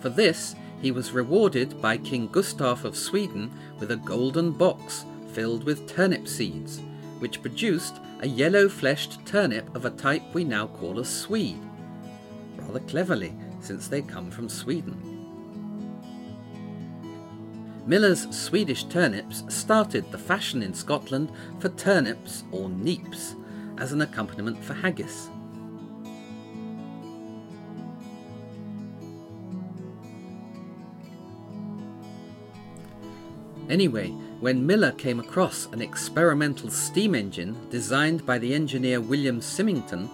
For 0.00 0.08
this, 0.08 0.54
he 0.80 0.90
was 0.90 1.12
rewarded 1.12 1.82
by 1.82 1.98
King 1.98 2.28
Gustav 2.28 2.86
of 2.86 2.96
Sweden 2.96 3.50
with 3.78 3.90
a 3.90 3.96
golden 3.96 4.52
box 4.52 5.04
filled 5.34 5.64
with 5.64 5.86
turnip 5.86 6.26
seeds, 6.26 6.80
which 7.18 7.42
produced 7.42 8.00
a 8.20 8.26
yellow 8.26 8.70
fleshed 8.70 9.26
turnip 9.26 9.76
of 9.76 9.84
a 9.84 9.90
type 9.90 10.22
we 10.32 10.44
now 10.44 10.68
call 10.68 10.98
a 10.98 11.04
Swede. 11.04 11.60
Rather 12.56 12.80
cleverly, 12.80 13.34
since 13.60 13.86
they 13.88 14.00
come 14.00 14.30
from 14.30 14.48
Sweden. 14.48 15.11
Miller's 17.84 18.28
Swedish 18.30 18.84
turnips 18.84 19.42
started 19.48 20.10
the 20.10 20.18
fashion 20.18 20.62
in 20.62 20.72
Scotland 20.72 21.32
for 21.58 21.68
turnips 21.70 22.44
or 22.52 22.68
neeps 22.68 23.34
as 23.78 23.92
an 23.92 24.02
accompaniment 24.02 24.62
for 24.62 24.74
haggis. 24.74 25.28
Anyway, 33.68 34.10
when 34.40 34.66
Miller 34.66 34.92
came 34.92 35.18
across 35.18 35.66
an 35.72 35.80
experimental 35.80 36.70
steam 36.70 37.14
engine 37.14 37.56
designed 37.70 38.24
by 38.26 38.38
the 38.38 38.54
engineer 38.54 39.00
William 39.00 39.40
Symington 39.40 40.10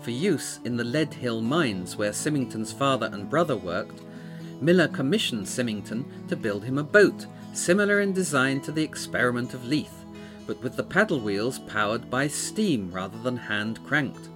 for 0.00 0.10
use 0.10 0.60
in 0.64 0.76
the 0.76 0.84
Lead 0.84 1.12
Hill 1.14 1.40
mines 1.40 1.96
where 1.96 2.12
Symington's 2.12 2.72
father 2.72 3.10
and 3.12 3.28
brother 3.28 3.56
worked, 3.56 4.00
Miller 4.62 4.86
commissioned 4.86 5.48
Symington 5.48 6.04
to 6.28 6.36
build 6.36 6.62
him 6.62 6.78
a 6.78 6.84
boat 6.84 7.26
similar 7.52 8.00
in 8.00 8.12
design 8.12 8.60
to 8.60 8.70
the 8.70 8.82
experiment 8.82 9.54
of 9.54 9.66
Leith, 9.66 10.04
but 10.46 10.62
with 10.62 10.76
the 10.76 10.84
paddle 10.84 11.18
wheels 11.18 11.58
powered 11.58 12.08
by 12.08 12.28
steam 12.28 12.90
rather 12.92 13.18
than 13.18 13.36
hand 13.36 13.84
cranked. 13.84 14.28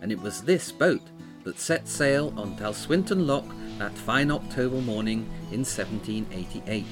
And 0.00 0.10
it 0.10 0.20
was 0.20 0.42
this 0.42 0.72
boat 0.72 1.02
that 1.44 1.60
set 1.60 1.86
sail 1.86 2.34
on 2.36 2.56
Dalswinton 2.56 3.24
Loch 3.24 3.46
that 3.78 3.96
fine 3.96 4.32
October 4.32 4.80
morning 4.80 5.20
in 5.52 5.60
1788. 5.60 6.84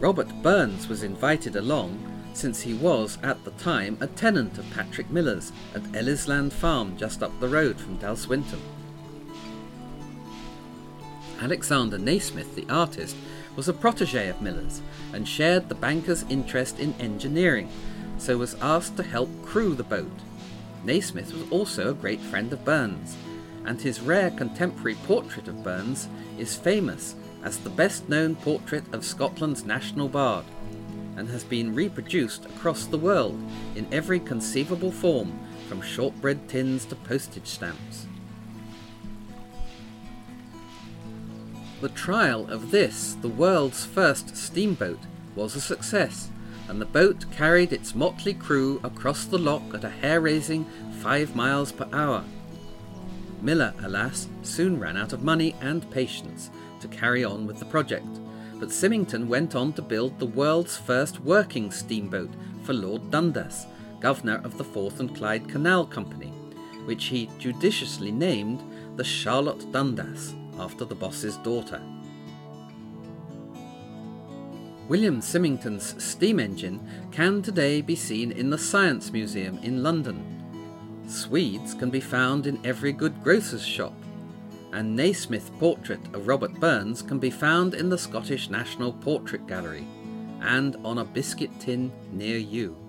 Robert 0.00 0.28
Burns 0.42 0.88
was 0.88 1.02
invited 1.02 1.56
along 1.56 1.98
since 2.32 2.62
he 2.62 2.74
was 2.74 3.18
at 3.22 3.44
the 3.44 3.52
time 3.52 3.98
a 4.00 4.06
tenant 4.06 4.56
of 4.56 4.68
Patrick 4.70 5.10
Miller's 5.10 5.52
at 5.74 5.82
Ellisland 5.92 6.52
Farm 6.52 6.96
just 6.96 7.22
up 7.22 7.38
the 7.40 7.48
road 7.48 7.78
from 7.78 7.98
Dalswinton. 7.98 8.60
Alexander 11.40 11.98
Nasmyth, 11.98 12.54
the 12.54 12.66
artist, 12.68 13.16
was 13.56 13.68
a 13.68 13.72
protege 13.72 14.28
of 14.28 14.40
Miller's 14.40 14.80
and 15.12 15.28
shared 15.28 15.68
the 15.68 15.74
banker's 15.74 16.24
interest 16.28 16.78
in 16.78 16.94
engineering, 17.00 17.68
so 18.18 18.38
was 18.38 18.56
asked 18.60 18.96
to 18.96 19.02
help 19.02 19.28
crew 19.44 19.74
the 19.74 19.82
boat. 19.82 20.10
Nasmyth 20.84 21.32
was 21.32 21.50
also 21.50 21.90
a 21.90 21.94
great 21.94 22.20
friend 22.20 22.52
of 22.52 22.64
Burns, 22.64 23.16
and 23.64 23.80
his 23.80 24.00
rare 24.00 24.30
contemporary 24.30 24.96
portrait 25.06 25.48
of 25.48 25.64
Burns 25.64 26.08
is 26.38 26.56
famous 26.56 27.14
as 27.42 27.58
the 27.58 27.70
best 27.70 28.08
known 28.08 28.36
portrait 28.36 28.84
of 28.92 29.04
Scotland's 29.04 29.64
national 29.64 30.08
bard, 30.08 30.44
and 31.16 31.28
has 31.28 31.44
been 31.44 31.74
reproduced 31.74 32.44
across 32.46 32.86
the 32.86 32.98
world 32.98 33.38
in 33.76 33.86
every 33.92 34.20
conceivable 34.20 34.90
form, 34.90 35.38
from 35.68 35.80
shortbread 35.80 36.48
tins 36.48 36.84
to 36.86 36.96
postage 36.96 37.46
stamps. 37.46 38.06
The 41.84 41.90
trial 41.90 42.50
of 42.50 42.70
this, 42.70 43.14
the 43.20 43.28
world's 43.28 43.84
first 43.84 44.38
steamboat, 44.38 45.00
was 45.36 45.54
a 45.54 45.60
success, 45.60 46.30
and 46.66 46.80
the 46.80 46.86
boat 46.86 47.26
carried 47.30 47.74
its 47.74 47.94
motley 47.94 48.32
crew 48.32 48.80
across 48.82 49.26
the 49.26 49.36
loch 49.36 49.74
at 49.74 49.84
a 49.84 49.90
hair 49.90 50.22
raising 50.22 50.64
five 51.02 51.36
miles 51.36 51.72
per 51.72 51.86
hour. 51.92 52.24
Miller, 53.42 53.74
alas, 53.82 54.28
soon 54.40 54.80
ran 54.80 54.96
out 54.96 55.12
of 55.12 55.22
money 55.22 55.54
and 55.60 55.90
patience 55.90 56.48
to 56.80 56.88
carry 56.88 57.22
on 57.22 57.46
with 57.46 57.58
the 57.58 57.66
project, 57.66 58.18
but 58.58 58.72
Symington 58.72 59.28
went 59.28 59.54
on 59.54 59.74
to 59.74 59.82
build 59.82 60.18
the 60.18 60.24
world's 60.24 60.78
first 60.78 61.20
working 61.20 61.70
steamboat 61.70 62.30
for 62.62 62.72
Lord 62.72 63.10
Dundas, 63.10 63.66
governor 64.00 64.40
of 64.42 64.56
the 64.56 64.64
Forth 64.64 65.00
and 65.00 65.14
Clyde 65.14 65.50
Canal 65.50 65.84
Company, 65.84 66.32
which 66.86 67.04
he 67.04 67.28
judiciously 67.38 68.10
named 68.10 68.62
the 68.96 69.04
Charlotte 69.04 69.70
Dundas 69.70 70.34
after 70.58 70.84
the 70.84 70.94
boss's 70.94 71.36
daughter. 71.38 71.80
William 74.88 75.22
Symington's 75.22 76.02
steam 76.02 76.38
engine 76.38 76.80
can 77.10 77.40
today 77.40 77.80
be 77.80 77.96
seen 77.96 78.32
in 78.32 78.50
the 78.50 78.58
Science 78.58 79.10
Museum 79.10 79.58
in 79.62 79.82
London. 79.82 80.22
Swedes 81.06 81.72
can 81.74 81.88
be 81.90 82.00
found 82.00 82.46
in 82.46 82.64
every 82.66 82.92
good 82.92 83.22
grocer's 83.22 83.66
shop, 83.66 83.94
and 84.72 84.98
Nasmyth 84.98 85.56
portrait 85.58 86.00
of 86.12 86.26
Robert 86.26 86.52
Burns 86.60 87.00
can 87.00 87.18
be 87.18 87.30
found 87.30 87.72
in 87.72 87.88
the 87.88 87.96
Scottish 87.96 88.50
National 88.50 88.92
Portrait 88.92 89.46
Gallery 89.46 89.86
and 90.42 90.76
on 90.84 90.98
a 90.98 91.04
biscuit 91.04 91.50
tin 91.58 91.90
near 92.12 92.36
you. 92.36 92.83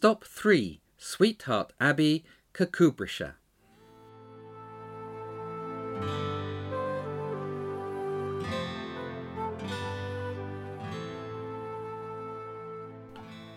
Stop 0.00 0.24
3 0.24 0.80
Sweetheart 0.96 1.74
Abbey, 1.78 2.24
Kirkcudbrightshire. 2.54 3.34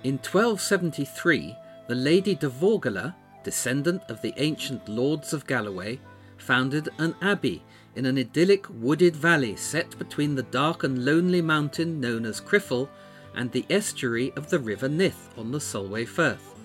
In 0.04 0.18
1273, 0.18 1.56
the 1.88 1.96
Lady 1.96 2.36
Dervorguilla, 2.36 3.16
descendant 3.46 4.02
of 4.10 4.22
the 4.22 4.34
ancient 4.36 4.90
lords 4.90 5.32
of 5.32 5.48
Galloway, 5.48 5.98
founded 6.36 6.90
an 6.98 7.16
abbey 7.22 7.64
in 7.96 8.06
an 8.06 8.18
idyllic 8.18 8.66
wooded 8.70 9.16
valley 9.16 9.56
set 9.56 9.98
between 9.98 10.36
the 10.36 10.44
dark 10.44 10.84
and 10.84 11.06
lonely 11.06 11.42
mountain 11.42 12.02
known 12.02 12.26
as 12.26 12.42
Criffel 12.42 12.90
and 13.36 13.52
the 13.52 13.66
estuary 13.70 14.32
of 14.36 14.50
the 14.50 14.60
River 14.60 14.88
Nith 14.88 15.30
on 15.38 15.52
the 15.52 15.60
Solway 15.60 16.06
Firth, 16.06 16.56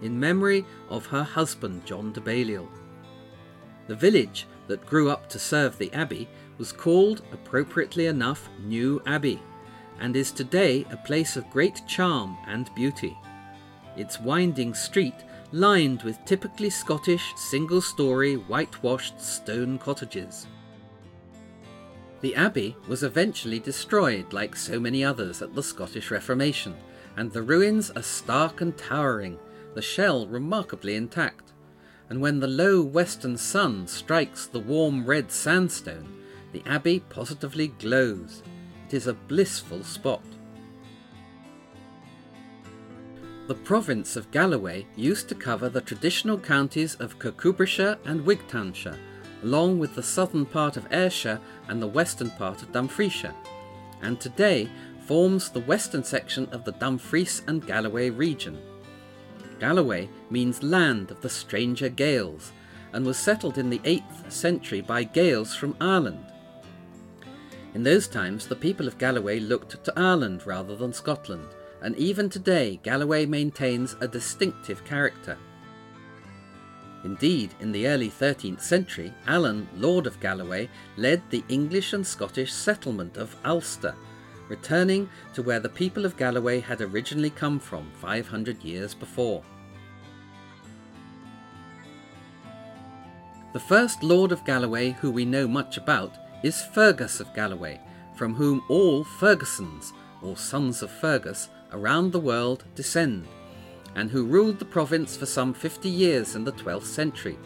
in 0.00 0.18
memory 0.18 0.64
of 0.88 1.06
her 1.06 1.22
husband 1.22 1.84
John 1.84 2.12
de 2.12 2.20
Balliol. 2.20 2.68
The 3.86 3.96
village 3.96 4.46
that 4.68 4.86
grew 4.86 5.10
up 5.10 5.28
to 5.30 5.38
serve 5.38 5.78
the 5.78 5.92
abbey 5.92 6.28
was 6.58 6.72
called, 6.72 7.22
appropriately 7.32 8.06
enough, 8.06 8.48
New 8.64 9.02
Abbey 9.06 9.40
and 10.02 10.16
is 10.16 10.32
today 10.32 10.84
a 10.90 10.96
place 10.96 11.36
of 11.36 11.48
great 11.50 11.80
charm 11.86 12.36
and 12.48 12.74
beauty. 12.74 13.16
Its 13.96 14.20
winding 14.20 14.74
street 14.74 15.14
lined 15.52 16.02
with 16.02 16.22
typically 16.24 16.70
Scottish 16.70 17.32
single 17.36 17.80
story 17.80 18.34
whitewashed 18.34 19.20
stone 19.20 19.78
cottages. 19.78 20.48
The 22.22 22.36
abbey 22.36 22.76
was 22.86 23.02
eventually 23.02 23.58
destroyed 23.58 24.32
like 24.32 24.54
so 24.54 24.78
many 24.78 25.04
others 25.04 25.42
at 25.42 25.54
the 25.56 25.62
Scottish 25.62 26.12
Reformation, 26.12 26.76
and 27.16 27.32
the 27.32 27.42
ruins 27.42 27.90
are 27.90 28.02
stark 28.02 28.60
and 28.60 28.78
towering, 28.78 29.38
the 29.74 29.82
shell 29.82 30.28
remarkably 30.28 30.94
intact. 30.94 31.52
And 32.08 32.20
when 32.20 32.38
the 32.38 32.46
low 32.46 32.80
western 32.80 33.36
sun 33.36 33.88
strikes 33.88 34.46
the 34.46 34.60
warm 34.60 35.04
red 35.04 35.32
sandstone, 35.32 36.22
the 36.52 36.62
abbey 36.64 37.00
positively 37.00 37.68
glows, 37.68 38.42
it 38.86 38.94
is 38.94 39.08
a 39.08 39.14
blissful 39.14 39.82
spot. 39.82 40.22
The 43.48 43.54
province 43.56 44.14
of 44.14 44.30
Galloway 44.30 44.86
used 44.94 45.28
to 45.28 45.34
cover 45.34 45.68
the 45.68 45.80
traditional 45.80 46.38
counties 46.38 46.94
of 46.96 47.18
Kirkcudbrightshire 47.18 47.98
and 48.04 48.20
Wigtownshire, 48.24 48.98
along 49.42 49.78
with 49.78 49.94
the 49.94 50.02
southern 50.02 50.46
part 50.46 50.76
of 50.76 50.86
Ayrshire 50.92 51.40
and 51.68 51.80
the 51.80 51.86
western 51.86 52.30
part 52.30 52.62
of 52.62 52.72
Dumfriesshire, 52.72 53.34
and 54.00 54.20
today 54.20 54.68
forms 55.06 55.50
the 55.50 55.60
western 55.60 56.04
section 56.04 56.48
of 56.52 56.64
the 56.64 56.72
Dumfries 56.72 57.42
and 57.46 57.66
Galloway 57.66 58.10
region. 58.10 58.58
Galloway 59.58 60.08
means 60.30 60.62
land 60.62 61.10
of 61.10 61.20
the 61.20 61.28
stranger 61.28 61.88
Gaels, 61.88 62.52
and 62.92 63.06
was 63.06 63.16
settled 63.16 63.58
in 63.58 63.70
the 63.70 63.78
8th 63.80 64.30
century 64.30 64.80
by 64.80 65.02
Gaels 65.02 65.54
from 65.54 65.76
Ireland. 65.80 66.26
In 67.74 67.82
those 67.82 68.06
times, 68.06 68.46
the 68.46 68.56
people 68.56 68.86
of 68.86 68.98
Galloway 68.98 69.40
looked 69.40 69.82
to 69.84 69.98
Ireland 69.98 70.46
rather 70.46 70.76
than 70.76 70.92
Scotland, 70.92 71.48
and 71.80 71.96
even 71.96 72.28
today, 72.28 72.78
Galloway 72.82 73.24
maintains 73.24 73.96
a 74.00 74.06
distinctive 74.08 74.84
character. 74.84 75.38
Indeed, 77.04 77.54
in 77.60 77.72
the 77.72 77.88
early 77.88 78.10
13th 78.10 78.60
century, 78.60 79.12
Alan, 79.26 79.68
Lord 79.76 80.06
of 80.06 80.20
Galloway, 80.20 80.68
led 80.96 81.22
the 81.30 81.42
English 81.48 81.92
and 81.92 82.06
Scottish 82.06 82.52
settlement 82.52 83.16
of 83.16 83.34
Ulster, 83.44 83.94
returning 84.48 85.08
to 85.34 85.42
where 85.42 85.60
the 85.60 85.68
people 85.68 86.04
of 86.04 86.16
Galloway 86.16 86.60
had 86.60 86.80
originally 86.80 87.30
come 87.30 87.58
from 87.58 87.90
500 88.00 88.62
years 88.62 88.94
before. 88.94 89.42
The 93.52 93.60
first 93.60 94.02
Lord 94.02 94.32
of 94.32 94.44
Galloway 94.44 94.92
who 94.92 95.10
we 95.10 95.24
know 95.24 95.46
much 95.46 95.76
about 95.76 96.16
is 96.42 96.62
Fergus 96.62 97.20
of 97.20 97.34
Galloway, 97.34 97.80
from 98.14 98.34
whom 98.34 98.62
all 98.68 99.04
Fergusons, 99.04 99.92
or 100.22 100.36
sons 100.36 100.82
of 100.82 100.90
Fergus, 100.90 101.48
around 101.72 102.12
the 102.12 102.20
world 102.20 102.64
descend, 102.74 103.26
and 103.94 104.10
who 104.10 104.24
ruled 104.24 104.58
the 104.58 104.64
province 104.64 105.16
for 105.16 105.26
some 105.26 105.52
50 105.52 105.88
years 105.88 106.34
in 106.34 106.44
the 106.44 106.52
12th 106.52 106.84
century, 106.84 107.38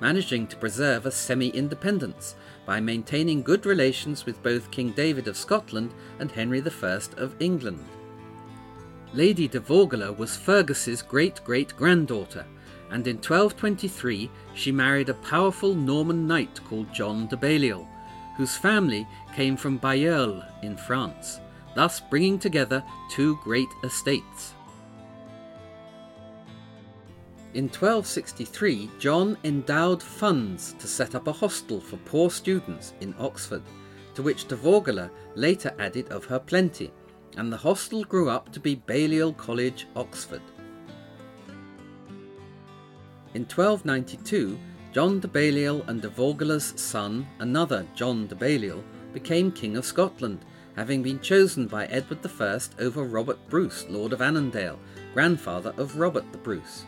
managing 0.00 0.46
to 0.46 0.56
preserve 0.56 1.06
a 1.06 1.10
semi 1.10 1.48
independence 1.50 2.34
by 2.66 2.80
maintaining 2.80 3.42
good 3.42 3.64
relations 3.64 4.26
with 4.26 4.42
both 4.42 4.70
King 4.70 4.90
David 4.92 5.28
of 5.28 5.36
Scotland 5.36 5.94
and 6.18 6.30
Henry 6.30 6.62
I 6.62 6.98
of 7.16 7.34
England. 7.40 7.84
Lady 9.12 9.48
Dervorguilla 9.48 10.16
was 10.16 10.36
Fergus's 10.36 11.00
great 11.00 11.42
great 11.44 11.74
granddaughter, 11.76 12.44
and 12.90 13.06
in 13.06 13.16
1223 13.16 14.30
she 14.54 14.72
married 14.72 15.08
a 15.08 15.14
powerful 15.14 15.74
Norman 15.74 16.26
knight 16.26 16.60
called 16.68 16.92
John 16.92 17.26
de 17.28 17.36
Balliol, 17.36 17.88
whose 18.36 18.56
family 18.56 19.06
came 19.34 19.56
from 19.56 19.78
Bailleul 19.78 20.44
in 20.62 20.76
France, 20.76 21.40
thus 21.74 22.00
bringing 22.00 22.38
together 22.38 22.84
two 23.10 23.38
great 23.42 23.68
estates. 23.84 24.55
In 27.56 27.68
1263, 27.68 28.90
John 28.98 29.38
endowed 29.42 30.02
funds 30.02 30.74
to 30.78 30.86
set 30.86 31.14
up 31.14 31.26
a 31.26 31.32
hostel 31.32 31.80
for 31.80 31.96
poor 32.04 32.28
students 32.28 32.92
in 33.00 33.14
Oxford, 33.18 33.62
to 34.14 34.22
which 34.22 34.46
Dervorguilla 34.46 35.08
later 35.34 35.74
added 35.78 36.06
of 36.10 36.26
her 36.26 36.38
plenty, 36.38 36.92
and 37.38 37.50
the 37.50 37.56
hostel 37.56 38.04
grew 38.04 38.28
up 38.28 38.52
to 38.52 38.60
be 38.60 38.74
Balliol 38.74 39.32
College, 39.32 39.86
Oxford. 39.96 40.42
In 43.32 43.46
1292, 43.46 44.58
John 44.92 45.18
de 45.20 45.28
Balliol 45.28 45.80
and 45.86 46.02
Dervorguilla's 46.02 46.74
son, 46.76 47.26
another 47.38 47.86
John 47.94 48.26
de 48.26 48.34
Balliol, 48.34 48.84
became 49.14 49.50
King 49.50 49.78
of 49.78 49.86
Scotland, 49.86 50.44
having 50.74 51.02
been 51.02 51.20
chosen 51.20 51.68
by 51.68 51.86
Edward 51.86 52.18
I 52.38 52.60
over 52.82 53.02
Robert 53.02 53.38
Bruce, 53.48 53.86
Lord 53.88 54.12
of 54.12 54.20
Annandale, 54.20 54.78
grandfather 55.14 55.72
of 55.78 55.96
Robert 55.98 56.30
the 56.32 56.38
Bruce. 56.38 56.84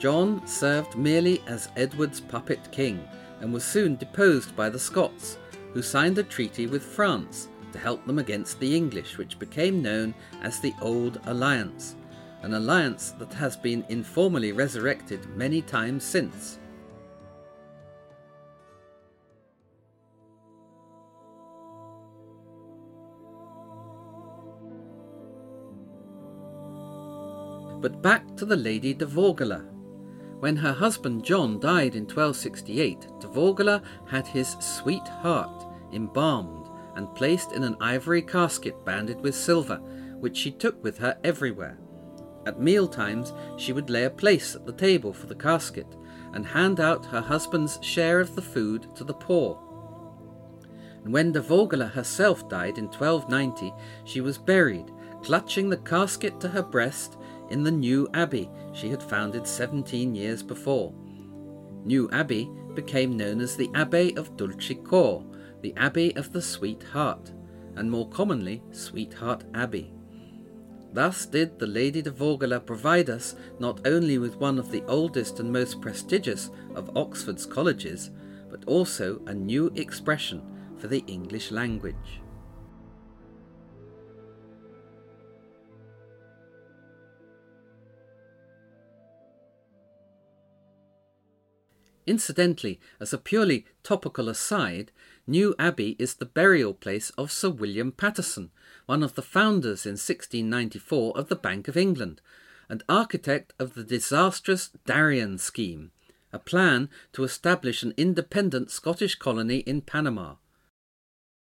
John 0.00 0.44
served 0.46 0.96
merely 0.96 1.42
as 1.46 1.68
Edward's 1.76 2.20
puppet 2.20 2.72
king 2.72 3.06
and 3.40 3.52
was 3.52 3.62
soon 3.62 3.94
deposed 3.94 4.56
by 4.56 4.68
the 4.68 4.78
Scots, 4.78 5.38
who 5.72 5.82
signed 5.82 6.18
a 6.18 6.24
treaty 6.24 6.66
with 6.66 6.82
France 6.82 7.46
to 7.72 7.78
help 7.78 8.04
them 8.04 8.18
against 8.18 8.58
the 8.58 8.74
English, 8.74 9.16
which 9.16 9.38
became 9.38 9.80
known 9.80 10.12
as 10.42 10.58
the 10.58 10.74
Auld 10.82 11.20
Alliance 11.26 11.94
an 12.42 12.54
alliance 12.54 13.12
that 13.18 13.32
has 13.34 13.56
been 13.56 13.84
informally 13.88 14.52
resurrected 14.52 15.26
many 15.36 15.60
times 15.60 16.04
since. 16.04 16.58
But 27.80 28.02
back 28.02 28.36
to 28.36 28.44
the 28.44 28.56
Lady 28.56 28.94
Dervorguilla. 28.94 29.79
When 30.40 30.56
her 30.56 30.72
husband 30.72 31.22
John 31.22 31.60
died 31.60 31.94
in 31.94 32.04
1268, 32.04 33.08
de 33.20 33.82
had 34.06 34.26
his 34.26 34.56
sweet 34.58 35.06
heart 35.06 35.66
embalmed 35.92 36.70
and 36.96 37.14
placed 37.14 37.52
in 37.52 37.62
an 37.62 37.76
ivory 37.78 38.22
casket 38.22 38.82
banded 38.82 39.20
with 39.20 39.34
silver, 39.34 39.76
which 40.18 40.38
she 40.38 40.50
took 40.50 40.82
with 40.82 40.96
her 40.96 41.18
everywhere. 41.22 41.78
At 42.46 42.58
meal 42.58 42.88
times, 42.88 43.34
she 43.58 43.74
would 43.74 43.90
lay 43.90 44.04
a 44.04 44.10
place 44.10 44.54
at 44.56 44.64
the 44.64 44.72
table 44.72 45.12
for 45.12 45.26
the 45.26 45.34
casket 45.34 45.94
and 46.32 46.46
hand 46.46 46.80
out 46.80 47.04
her 47.04 47.20
husband's 47.20 47.78
share 47.82 48.18
of 48.18 48.34
the 48.34 48.40
food 48.40 48.96
to 48.96 49.04
the 49.04 49.12
poor. 49.12 49.60
And 51.04 51.12
when 51.12 51.32
de 51.32 51.42
herself 51.42 52.48
died 52.48 52.78
in 52.78 52.84
1290, 52.84 53.74
she 54.04 54.22
was 54.22 54.38
buried, 54.38 54.90
clutching 55.22 55.68
the 55.68 55.76
casket 55.76 56.40
to 56.40 56.48
her 56.48 56.62
breast 56.62 57.18
in 57.50 57.62
the 57.62 57.70
new 57.70 58.08
abbey 58.14 58.48
she 58.72 58.88
had 58.88 59.02
founded 59.02 59.46
17 59.46 60.14
years 60.14 60.42
before. 60.42 60.94
New 61.84 62.10
Abbey 62.10 62.50
became 62.74 63.16
known 63.16 63.40
as 63.40 63.56
the 63.56 63.70
Abbey 63.74 64.16
of 64.16 64.36
Dulce 64.36 64.72
Cor, 64.84 65.24
the 65.62 65.74
Abbey 65.76 66.14
of 66.16 66.32
the 66.32 66.42
Sweet 66.42 66.82
Heart, 66.82 67.32
and 67.76 67.90
more 67.90 68.08
commonly 68.08 68.62
Sweetheart 68.70 69.44
Abbey. 69.54 69.92
Thus 70.92 71.24
did 71.24 71.58
the 71.58 71.66
Lady 71.66 72.02
Dervorguilla 72.02 72.64
provide 72.64 73.08
us 73.08 73.36
not 73.58 73.86
only 73.86 74.18
with 74.18 74.36
one 74.36 74.58
of 74.58 74.70
the 74.70 74.84
oldest 74.86 75.38
and 75.40 75.52
most 75.52 75.80
prestigious 75.80 76.50
of 76.74 76.96
Oxford's 76.96 77.46
colleges, 77.46 78.10
but 78.50 78.64
also 78.66 79.20
a 79.26 79.34
new 79.34 79.72
expression 79.76 80.42
for 80.76 80.88
the 80.88 81.04
English 81.06 81.50
language. 81.50 82.20
Incidentally, 92.06 92.80
as 92.98 93.12
a 93.12 93.18
purely 93.18 93.66
topical 93.82 94.28
aside, 94.28 94.90
New 95.26 95.54
Abbey 95.58 95.96
is 95.98 96.14
the 96.14 96.26
burial 96.26 96.74
place 96.74 97.10
of 97.10 97.30
Sir 97.30 97.50
William 97.50 97.92
Paterson, 97.92 98.50
one 98.86 99.02
of 99.02 99.14
the 99.14 99.22
founders 99.22 99.86
in 99.86 99.92
1694 99.92 101.16
of 101.16 101.28
the 101.28 101.36
Bank 101.36 101.68
of 101.68 101.76
England, 101.76 102.20
and 102.68 102.82
architect 102.88 103.52
of 103.58 103.74
the 103.74 103.84
disastrous 103.84 104.70
Darien 104.86 105.38
scheme, 105.38 105.90
a 106.32 106.38
plan 106.38 106.88
to 107.12 107.24
establish 107.24 107.82
an 107.82 107.94
independent 107.96 108.70
Scottish 108.70 109.16
colony 109.16 109.58
in 109.58 109.82
Panama. 109.82 110.36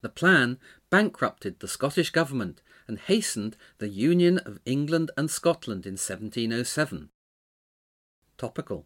The 0.02 0.10
plan 0.10 0.60
bankrupted 0.89 1.60
the 1.60 1.68
Scottish 1.68 2.12
government 2.12 2.62
and 2.88 3.00
hastened 3.00 3.56
the 3.78 3.88
union 3.88 4.38
of 4.39 4.60
England 4.66 5.12
and 5.18 5.32
Scotland 5.32 5.86
in 5.86 5.94
1707. 5.94 7.10
Topical. 8.38 8.86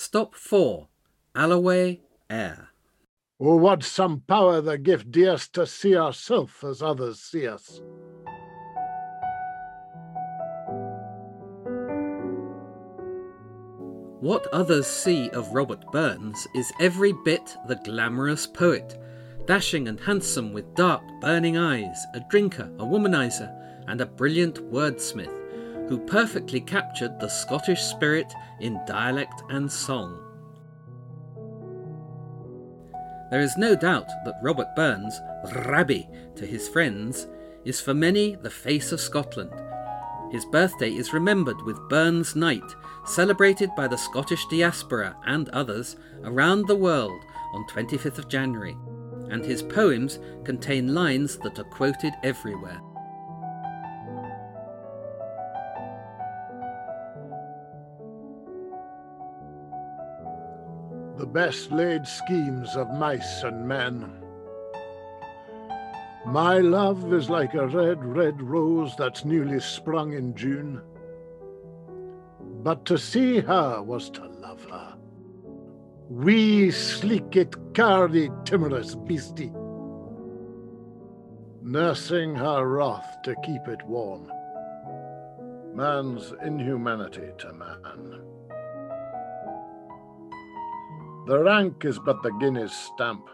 Stop 0.00 0.36
4. 0.36 0.86
Alloway, 1.34 1.98
Ayr. 2.30 2.68
Oh, 3.40 3.56
what 3.56 3.82
some 3.82 4.20
power 4.28 4.60
the 4.60 4.78
gift 4.78 5.10
dearest 5.10 5.52
to 5.54 5.66
see 5.66 5.96
ourself 5.96 6.62
as 6.62 6.80
others 6.80 7.18
see 7.18 7.48
us. 7.48 7.80
What 14.20 14.46
others 14.52 14.86
see 14.86 15.30
of 15.30 15.52
Robert 15.52 15.84
Burns 15.90 16.46
is 16.54 16.72
every 16.78 17.12
bit 17.24 17.56
the 17.66 17.74
glamorous 17.74 18.46
poet, 18.46 18.96
dashing 19.46 19.88
and 19.88 19.98
handsome 19.98 20.52
with 20.52 20.76
dark, 20.76 21.02
burning 21.20 21.58
eyes, 21.58 22.06
a 22.14 22.20
drinker, 22.30 22.70
a 22.78 22.84
womanizer, 22.84 23.52
and 23.88 24.00
a 24.00 24.06
brilliant 24.06 24.58
wordsmith 24.70 25.47
who 25.88 25.98
perfectly 25.98 26.60
captured 26.60 27.18
the 27.18 27.28
Scottish 27.28 27.80
spirit 27.80 28.32
in 28.60 28.80
dialect 28.86 29.42
and 29.48 29.70
song. 29.70 30.22
There 33.30 33.40
is 33.40 33.56
no 33.56 33.74
doubt 33.74 34.08
that 34.24 34.40
Robert 34.42 34.68
Burns, 34.74 35.20
Rabbie 35.66 36.08
to 36.36 36.46
his 36.46 36.68
friends, 36.68 37.26
is 37.64 37.80
for 37.80 37.94
many 37.94 38.36
the 38.36 38.50
face 38.50 38.92
of 38.92 39.00
Scotland. 39.00 39.52
His 40.30 40.44
birthday 40.46 40.90
is 40.90 41.12
remembered 41.12 41.60
with 41.62 41.88
Burns 41.88 42.36
Night, 42.36 42.74
celebrated 43.06 43.70
by 43.76 43.88
the 43.88 43.96
Scottish 43.96 44.44
diaspora 44.46 45.16
and 45.26 45.48
others 45.50 45.96
around 46.24 46.66
the 46.66 46.76
world 46.76 47.22
on 47.54 47.66
25th 47.68 48.18
of 48.18 48.28
January, 48.28 48.76
and 49.30 49.44
his 49.44 49.62
poems 49.62 50.18
contain 50.44 50.94
lines 50.94 51.38
that 51.38 51.58
are 51.58 51.64
quoted 51.64 52.12
everywhere. 52.22 52.80
The 61.18 61.26
best 61.26 61.72
laid 61.72 62.06
schemes 62.06 62.76
of 62.76 62.88
mice 62.94 63.42
and 63.42 63.66
men. 63.66 64.08
My 66.24 66.58
love 66.58 67.12
is 67.12 67.28
like 67.28 67.54
a 67.54 67.66
red, 67.66 68.04
red 68.04 68.40
rose 68.40 68.94
that's 68.96 69.24
newly 69.24 69.58
sprung 69.58 70.12
in 70.12 70.36
June. 70.36 70.80
But 72.62 72.84
to 72.84 72.96
see 72.96 73.40
her 73.40 73.82
was 73.82 74.10
to 74.10 74.26
love 74.26 74.64
her. 74.66 74.94
Wee, 76.08 76.70
sleek 76.70 77.34
it, 77.34 77.50
cardy, 77.72 78.30
timorous 78.44 78.94
beastie, 78.94 79.52
nursing 81.62 82.36
her 82.36 82.64
wrath 82.64 83.16
to 83.24 83.34
keep 83.44 83.66
it 83.66 83.84
warm. 83.86 84.30
Man's 85.74 86.32
inhumanity 86.44 87.32
to 87.38 87.52
man. 87.52 88.27
The 91.28 91.38
rank 91.44 91.84
is 91.84 91.98
but 91.98 92.22
the 92.22 92.30
Guinea's 92.30 92.72
stamp. 92.72 93.28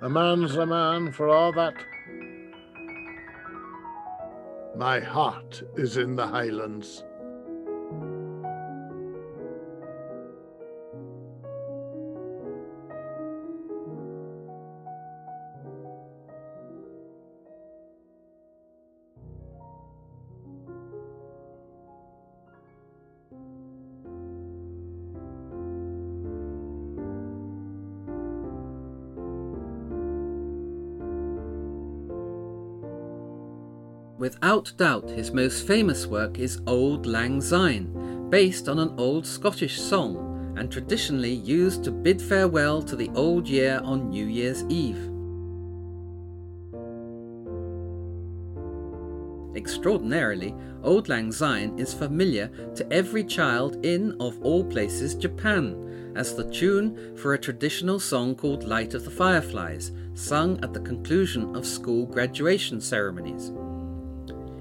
A 0.00 0.08
man's 0.08 0.56
a 0.56 0.66
man 0.66 1.12
for 1.12 1.28
all 1.28 1.52
that. 1.52 1.74
My 4.76 4.98
heart 4.98 5.62
is 5.76 5.98
in 5.98 6.16
the 6.16 6.26
Highlands. 6.26 7.04
Without 34.22 34.72
doubt, 34.76 35.10
his 35.10 35.32
most 35.32 35.66
famous 35.66 36.06
work 36.06 36.38
is 36.38 36.60
Auld 36.68 37.06
Lang 37.06 37.40
Syne, 37.40 38.30
based 38.30 38.68
on 38.68 38.78
an 38.78 38.94
old 38.96 39.26
Scottish 39.26 39.80
song 39.80 40.54
and 40.56 40.70
traditionally 40.70 41.32
used 41.32 41.82
to 41.82 41.90
bid 41.90 42.22
farewell 42.22 42.84
to 42.84 42.94
the 42.94 43.10
old 43.16 43.48
year 43.48 43.80
on 43.82 44.10
New 44.10 44.26
Year's 44.26 44.62
Eve. 44.68 45.10
Extraordinarily, 49.56 50.54
Auld 50.84 51.08
Lang 51.08 51.32
Syne 51.32 51.76
is 51.76 51.92
familiar 51.92 52.46
to 52.76 52.92
every 52.92 53.24
child 53.24 53.84
in, 53.84 54.12
of 54.20 54.40
all 54.42 54.62
places, 54.62 55.16
Japan, 55.16 56.12
as 56.14 56.36
the 56.36 56.48
tune 56.52 57.16
for 57.16 57.34
a 57.34 57.38
traditional 57.38 57.98
song 57.98 58.36
called 58.36 58.68
Light 58.68 58.94
of 58.94 59.04
the 59.04 59.10
Fireflies, 59.10 59.90
sung 60.14 60.62
at 60.62 60.72
the 60.72 60.80
conclusion 60.80 61.56
of 61.56 61.66
school 61.66 62.06
graduation 62.06 62.80
ceremonies. 62.80 63.50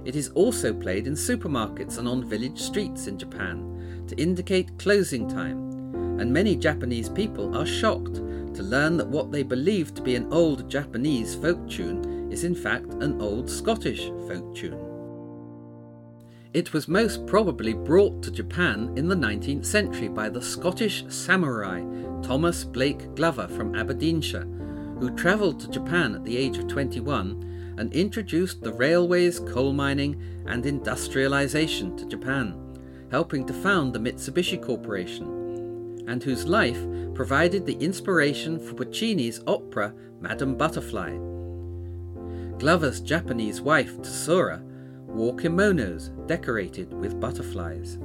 It 0.03 0.15
is 0.15 0.29
also 0.29 0.73
played 0.73 1.07
in 1.07 1.13
supermarkets 1.13 1.97
and 1.97 2.07
on 2.07 2.23
village 2.23 2.59
streets 2.59 3.07
in 3.07 3.17
Japan 3.17 4.05
to 4.07 4.15
indicate 4.15 4.77
closing 4.79 5.27
time, 5.27 6.19
and 6.19 6.33
many 6.33 6.55
Japanese 6.55 7.09
people 7.09 7.55
are 7.57 7.65
shocked 7.65 8.15
to 8.15 8.63
learn 8.63 8.97
that 8.97 9.07
what 9.07 9.31
they 9.31 9.43
believe 9.43 9.93
to 9.93 10.01
be 10.01 10.15
an 10.15 10.31
old 10.33 10.69
Japanese 10.69 11.35
folk 11.35 11.69
tune 11.69 12.31
is 12.31 12.43
in 12.43 12.55
fact 12.55 12.93
an 12.95 13.21
old 13.21 13.49
Scottish 13.49 14.07
folk 14.27 14.55
tune. 14.55 14.87
It 16.53 16.73
was 16.73 16.87
most 16.87 17.25
probably 17.27 17.73
brought 17.73 18.21
to 18.23 18.31
Japan 18.31 18.91
in 18.97 19.07
the 19.07 19.15
19th 19.15 19.65
century 19.65 20.09
by 20.09 20.27
the 20.27 20.41
Scottish 20.41 21.05
samurai 21.07 21.81
Thomas 22.23 22.65
Blake 22.65 23.15
Glover 23.15 23.47
from 23.47 23.75
Aberdeenshire, 23.75 24.47
who 24.99 25.15
travelled 25.15 25.59
to 25.61 25.69
Japan 25.69 26.13
at 26.13 26.25
the 26.25 26.35
age 26.35 26.57
of 26.57 26.67
21 26.67 27.50
and 27.81 27.91
introduced 27.93 28.61
the 28.61 28.71
railways, 28.71 29.39
coal 29.39 29.73
mining, 29.73 30.21
and 30.45 30.67
industrialization 30.67 31.97
to 31.97 32.05
Japan, 32.05 32.77
helping 33.09 33.43
to 33.43 33.53
found 33.53 33.91
the 33.91 33.97
Mitsubishi 33.97 34.61
Corporation, 34.61 36.05
and 36.07 36.21
whose 36.21 36.45
life 36.45 36.79
provided 37.15 37.65
the 37.65 37.73
inspiration 37.83 38.59
for 38.59 38.75
Puccini's 38.75 39.41
opera 39.47 39.95
Madame 40.19 40.55
Butterfly. 40.55 41.17
Glover's 42.59 42.99
Japanese 43.01 43.61
wife, 43.61 43.97
Tsuru, 44.01 44.61
wore 45.07 45.35
kimonos 45.35 46.11
decorated 46.27 46.93
with 46.93 47.19
butterflies. 47.19 47.97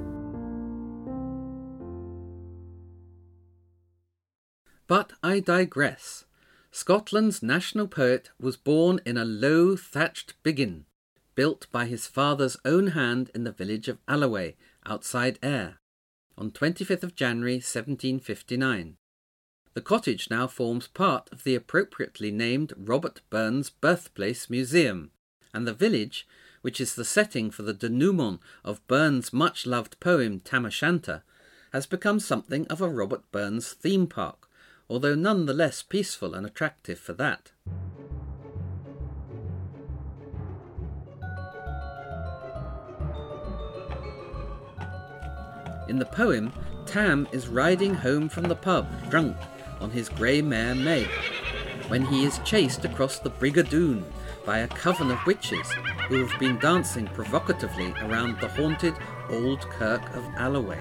But 4.87 5.13
I 5.21 5.39
digress. 5.39 6.25
Scotland's 6.77 7.41
national 7.41 7.87
poet 7.87 8.29
was 8.39 8.55
born 8.55 8.99
in 9.03 9.17
a 9.17 9.25
low 9.25 9.75
thatched 9.75 10.35
biggin, 10.43 10.85
built 11.33 11.65
by 11.71 11.87
his 11.87 12.05
father's 12.05 12.55
own 12.63 12.89
hand 12.89 13.31
in 13.33 13.43
the 13.43 13.51
village 13.51 13.87
of 13.87 13.97
Alloway, 14.07 14.55
outside 14.85 15.39
Ayr, 15.41 15.79
on 16.37 16.51
25th 16.51 17.01
of 17.01 17.15
January 17.15 17.55
1759. 17.55 18.95
The 19.73 19.81
cottage 19.81 20.29
now 20.29 20.45
forms 20.45 20.87
part 20.87 21.27
of 21.31 21.43
the 21.43 21.55
appropriately 21.55 22.29
named 22.29 22.73
Robert 22.77 23.21
Burns 23.31 23.71
Birthplace 23.71 24.47
Museum, 24.47 25.09
and 25.55 25.67
the 25.67 25.73
village, 25.73 26.27
which 26.61 26.79
is 26.79 26.93
the 26.93 27.03
setting 27.03 27.49
for 27.49 27.63
the 27.63 27.73
denouement 27.73 28.39
of 28.63 28.85
Burns' 28.87 29.33
much 29.33 29.65
loved 29.65 29.99
poem 29.99 30.41
Tam 30.41 30.63
O'Shanter, 30.63 31.23
has 31.73 31.87
become 31.87 32.19
something 32.19 32.67
of 32.67 32.81
a 32.81 32.87
Robert 32.87 33.23
Burns 33.31 33.73
theme 33.73 34.05
park, 34.05 34.46
although 34.89 35.15
none 35.15 35.45
the 35.45 35.53
less 35.53 35.81
peaceful 35.81 36.33
and 36.33 36.45
attractive 36.45 36.99
for 36.99 37.13
that. 37.13 37.51
In 45.87 45.99
the 45.99 46.05
poem, 46.05 46.51
Tam 46.85 47.27
is 47.31 47.47
riding 47.47 47.93
home 47.93 48.27
from 48.29 48.43
the 48.43 48.55
pub, 48.55 48.87
drunk, 49.09 49.37
on 49.79 49.89
his 49.91 50.09
grey 50.09 50.41
mare 50.41 50.75
Meg, 50.75 51.07
when 51.87 52.05
he 52.05 52.25
is 52.25 52.39
chased 52.39 52.83
across 52.83 53.19
the 53.19 53.29
Brig 53.29 53.57
o' 53.57 53.63
Doon 53.63 54.03
by 54.45 54.59
a 54.59 54.67
coven 54.67 55.11
of 55.11 55.25
witches 55.25 55.69
who 56.07 56.25
have 56.25 56.39
been 56.39 56.59
dancing 56.59 57.07
provocatively 57.07 57.93
around 58.01 58.39
the 58.39 58.47
haunted 58.47 58.95
old 59.29 59.61
kirk 59.61 60.01
of 60.15 60.23
Alloway. 60.37 60.79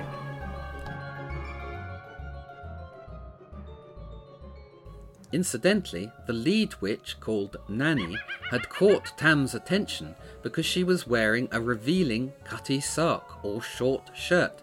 Incidentally, 5.32 6.10
the 6.26 6.32
lead 6.32 6.74
witch, 6.80 7.16
called 7.20 7.56
Nanny, 7.68 8.16
had 8.50 8.68
caught 8.68 9.18
Tam's 9.18 9.54
attention 9.54 10.14
because 10.42 10.64
she 10.64 10.84
was 10.84 11.06
wearing 11.06 11.48
a 11.50 11.60
revealing 11.60 12.32
cutty 12.44 12.80
sark 12.80 13.44
or 13.44 13.60
short 13.60 14.10
shirt, 14.14 14.62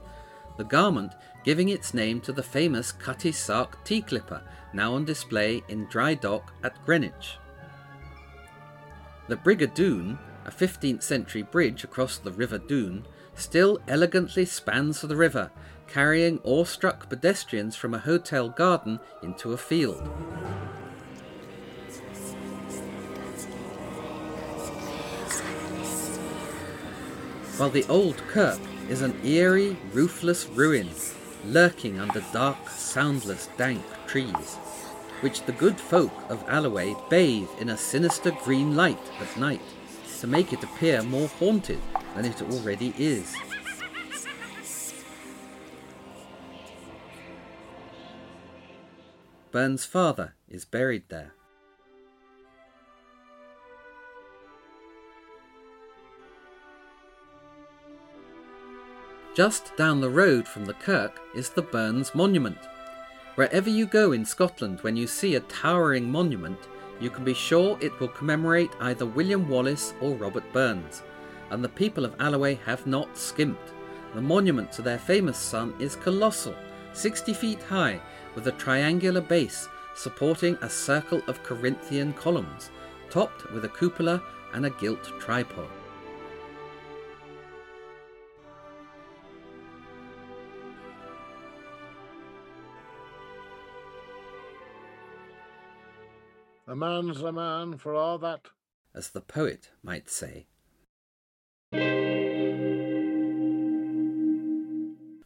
the 0.57 0.63
garment 0.63 1.13
giving 1.43 1.69
its 1.69 1.93
name 1.93 2.21
to 2.21 2.31
the 2.31 2.43
famous 2.43 2.91
cutty 2.91 3.31
sark 3.31 3.83
tea 3.83 4.01
clipper 4.01 4.41
now 4.73 4.93
on 4.93 5.03
display 5.03 5.61
in 5.67 5.85
Dry 5.87 6.13
Dock 6.13 6.53
at 6.63 6.83
Greenwich. 6.85 7.37
The 9.27 9.35
Brig 9.35 9.63
o' 9.63 9.67
Doon, 9.67 10.17
a 10.45 10.51
15th 10.51 11.03
century 11.03 11.43
bridge 11.43 11.83
across 11.83 12.17
the 12.17 12.31
River 12.31 12.57
Doon, 12.57 13.05
still 13.35 13.79
elegantly 13.87 14.45
spans 14.45 15.01
the 15.01 15.15
river, 15.15 15.51
carrying 15.93 16.39
awestruck 16.43 17.07
pedestrians 17.07 17.75
from 17.75 17.93
a 17.93 17.99
hotel 17.99 18.49
garden 18.49 18.99
into 19.21 19.53
a 19.53 19.57
field. 19.57 20.01
While 27.57 27.69
the 27.69 27.85
old 27.87 28.17
kirk 28.27 28.59
is 28.89 29.03
an 29.03 29.15
eerie, 29.23 29.77
roofless 29.91 30.47
ruin, 30.47 30.89
lurking 31.45 31.99
under 31.99 32.23
dark, 32.33 32.69
soundless, 32.69 33.47
dank 33.55 33.83
trees, 34.07 34.55
which 35.21 35.43
the 35.43 35.51
good 35.51 35.79
folk 35.79 36.11
of 36.29 36.43
Alloway 36.49 36.95
bathe 37.11 37.49
in 37.59 37.69
a 37.69 37.77
sinister 37.77 38.31
green 38.43 38.75
light 38.75 39.11
at 39.21 39.37
night 39.37 39.61
to 40.21 40.25
make 40.25 40.53
it 40.53 40.63
appear 40.63 41.03
more 41.03 41.27
haunted 41.27 41.79
than 42.15 42.25
it 42.25 42.41
already 42.41 42.95
is. 42.97 43.35
Burns' 49.53 49.85
father 49.85 50.33
is 50.49 50.65
buried 50.65 51.03
there. 51.09 51.35
Just 59.35 59.77
down 59.77 60.01
the 60.01 60.09
road 60.09 60.47
from 60.47 60.65
the 60.65 60.73
kirk 60.73 61.21
is 61.35 61.51
the 61.51 61.61
Burns 61.61 62.15
Monument. 62.15 62.57
Wherever 63.35 63.69
you 63.69 63.85
go 63.85 64.11
in 64.11 64.25
Scotland 64.25 64.79
when 64.81 64.97
you 64.97 65.05
see 65.05 65.35
a 65.35 65.41
towering 65.41 66.11
monument, 66.11 66.57
you 66.99 67.11
can 67.11 67.23
be 67.23 67.35
sure 67.35 67.77
it 67.79 67.99
will 67.99 68.07
commemorate 68.07 68.71
either 68.79 69.05
William 69.05 69.47
Wallace 69.47 69.93
or 70.01 70.15
Robert 70.15 70.51
Burns. 70.51 71.03
And 71.51 71.63
the 71.63 71.69
people 71.69 72.05
of 72.05 72.15
Alloway 72.19 72.55
have 72.65 72.87
not 72.87 73.15
skimped. 73.15 73.71
The 74.15 74.21
monument 74.21 74.71
to 74.71 74.81
their 74.81 74.97
famous 74.97 75.37
son 75.37 75.75
is 75.79 75.95
colossal, 75.95 76.55
60 76.93 77.33
feet 77.33 77.61
high, 77.61 78.01
with 78.35 78.47
a 78.47 78.51
triangular 78.53 79.21
base 79.21 79.67
supporting 79.95 80.55
a 80.61 80.69
circle 80.69 81.21
of 81.27 81.43
Corinthian 81.43 82.13
columns, 82.13 82.71
topped 83.09 83.51
with 83.51 83.65
a 83.65 83.69
cupola 83.69 84.21
and 84.53 84.65
a 84.65 84.69
gilt 84.71 85.03
tripod. 85.19 85.69
A 96.65 96.75
man's 96.75 97.21
a 97.21 97.31
man 97.31 97.77
for 97.77 97.93
all 97.93 98.17
that. 98.19 98.47
as 98.95 99.09
the 99.09 99.21
poet 99.21 99.69
might 99.83 100.09
say. 100.09 100.47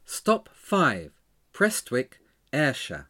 Stop 0.04 0.50
5 0.54 1.12
Prestwick, 1.54 2.20
Ayrshire. 2.54 3.10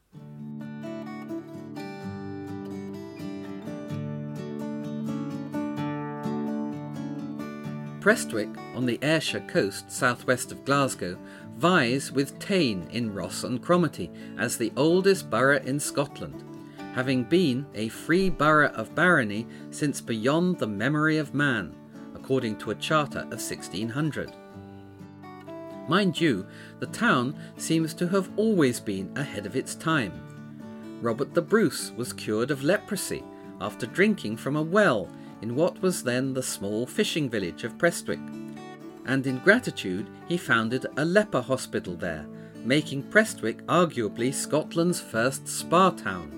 Prestwick, 7.99 8.49
on 8.75 8.85
the 8.85 8.97
Ayrshire 9.03 9.41
coast 9.41 9.91
southwest 9.91 10.51
of 10.51 10.65
Glasgow, 10.65 11.19
vies 11.57 12.11
with 12.11 12.39
Tain 12.39 12.87
in 12.91 13.13
Ross 13.13 13.43
and 13.43 13.61
Cromarty 13.61 14.09
as 14.39 14.57
the 14.57 14.71
oldest 14.75 15.29
borough 15.29 15.61
in 15.63 15.79
Scotland, 15.79 16.43
having 16.95 17.23
been 17.23 17.65
a 17.75 17.89
free 17.89 18.29
borough 18.29 18.69
of 18.69 18.95
barony 18.95 19.45
since 19.69 20.01
beyond 20.01 20.57
the 20.57 20.67
memory 20.67 21.17
of 21.17 21.35
man, 21.35 21.75
according 22.15 22.57
to 22.57 22.71
a 22.71 22.75
charter 22.75 23.19
of 23.19 23.39
1600. 23.39 24.31
Mind 25.87 26.19
you, 26.19 26.45
the 26.79 26.87
town 26.87 27.35
seems 27.57 27.93
to 27.95 28.07
have 28.09 28.29
always 28.35 28.79
been 28.79 29.11
ahead 29.15 29.45
of 29.45 29.55
its 29.55 29.73
time. 29.75 30.11
Robert 31.01 31.33
the 31.33 31.41
Bruce 31.41 31.91
was 31.95 32.11
cured 32.11 32.51
of 32.51 32.63
leprosy 32.63 33.23
after 33.61 33.85
drinking 33.85 34.37
from 34.37 34.55
a 34.55 34.61
well 34.61 35.09
in 35.41 35.55
what 35.55 35.81
was 35.81 36.03
then 36.03 36.33
the 36.33 36.43
small 36.43 36.85
fishing 36.85 37.29
village 37.29 37.63
of 37.63 37.77
Prestwick, 37.77 38.19
and 39.05 39.25
in 39.25 39.37
gratitude 39.39 40.07
he 40.27 40.37
founded 40.37 40.85
a 40.97 41.05
leper 41.05 41.41
hospital 41.41 41.95
there, 41.95 42.25
making 42.65 43.03
Prestwick 43.03 43.63
arguably 43.67 44.33
Scotland's 44.33 44.99
first 44.99 45.47
spa 45.47 45.91
town. 45.91 46.31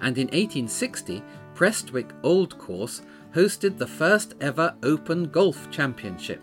And 0.00 0.16
in 0.16 0.28
1860, 0.28 1.22
Prestwick 1.54 2.10
Old 2.22 2.58
Course 2.58 3.02
hosted 3.34 3.78
the 3.78 3.86
first 3.86 4.34
ever 4.40 4.74
Open 4.82 5.26
Golf 5.26 5.70
Championship, 5.70 6.42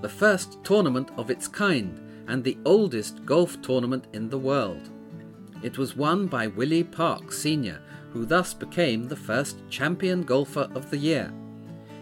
the 0.00 0.08
first 0.08 0.62
tournament 0.64 1.10
of 1.16 1.30
its 1.30 1.46
kind 1.46 2.00
and 2.28 2.42
the 2.42 2.56
oldest 2.64 3.24
golf 3.26 3.60
tournament 3.60 4.06
in 4.12 4.28
the 4.28 4.38
world. 4.38 4.90
It 5.62 5.76
was 5.78 5.96
won 5.96 6.26
by 6.26 6.46
Willie 6.46 6.84
Park 6.84 7.32
Sr., 7.32 7.80
who 8.12 8.24
thus 8.24 8.54
became 8.54 9.08
the 9.08 9.16
first 9.16 9.58
champion 9.68 10.22
golfer 10.22 10.68
of 10.74 10.90
the 10.90 10.96
year. 10.96 11.32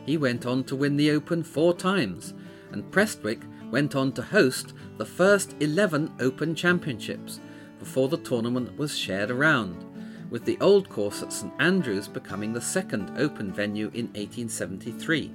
He 0.06 0.16
went 0.16 0.46
on 0.46 0.64
to 0.64 0.76
win 0.76 0.96
the 0.96 1.10
Open 1.10 1.42
four 1.42 1.74
times, 1.74 2.34
and 2.72 2.90
Prestwick 2.90 3.42
went 3.70 3.94
on 3.94 4.12
to 4.12 4.22
host 4.22 4.74
the 4.96 5.04
first 5.04 5.54
11 5.60 6.14
Open 6.20 6.54
Championships 6.54 7.40
before 7.78 8.08
the 8.08 8.16
tournament 8.18 8.76
was 8.78 8.96
shared 8.96 9.30
around, 9.30 9.84
with 10.30 10.44
the 10.44 10.58
old 10.60 10.88
course 10.88 11.22
at 11.22 11.32
St 11.32 11.52
Andrews 11.58 12.08
becoming 12.08 12.52
the 12.52 12.60
second 12.60 13.18
Open 13.18 13.52
venue 13.52 13.90
in 13.94 14.06
1873. 14.06 15.32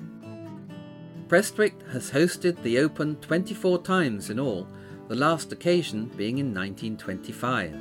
Prestwick 1.27 1.73
has 1.91 2.11
hosted 2.11 2.61
the 2.61 2.79
Open 2.79 3.15
24 3.15 3.81
times 3.81 4.29
in 4.29 4.39
all, 4.39 4.67
the 5.07 5.15
last 5.15 5.51
occasion 5.51 6.11
being 6.17 6.37
in 6.37 6.53
1925. 6.53 7.71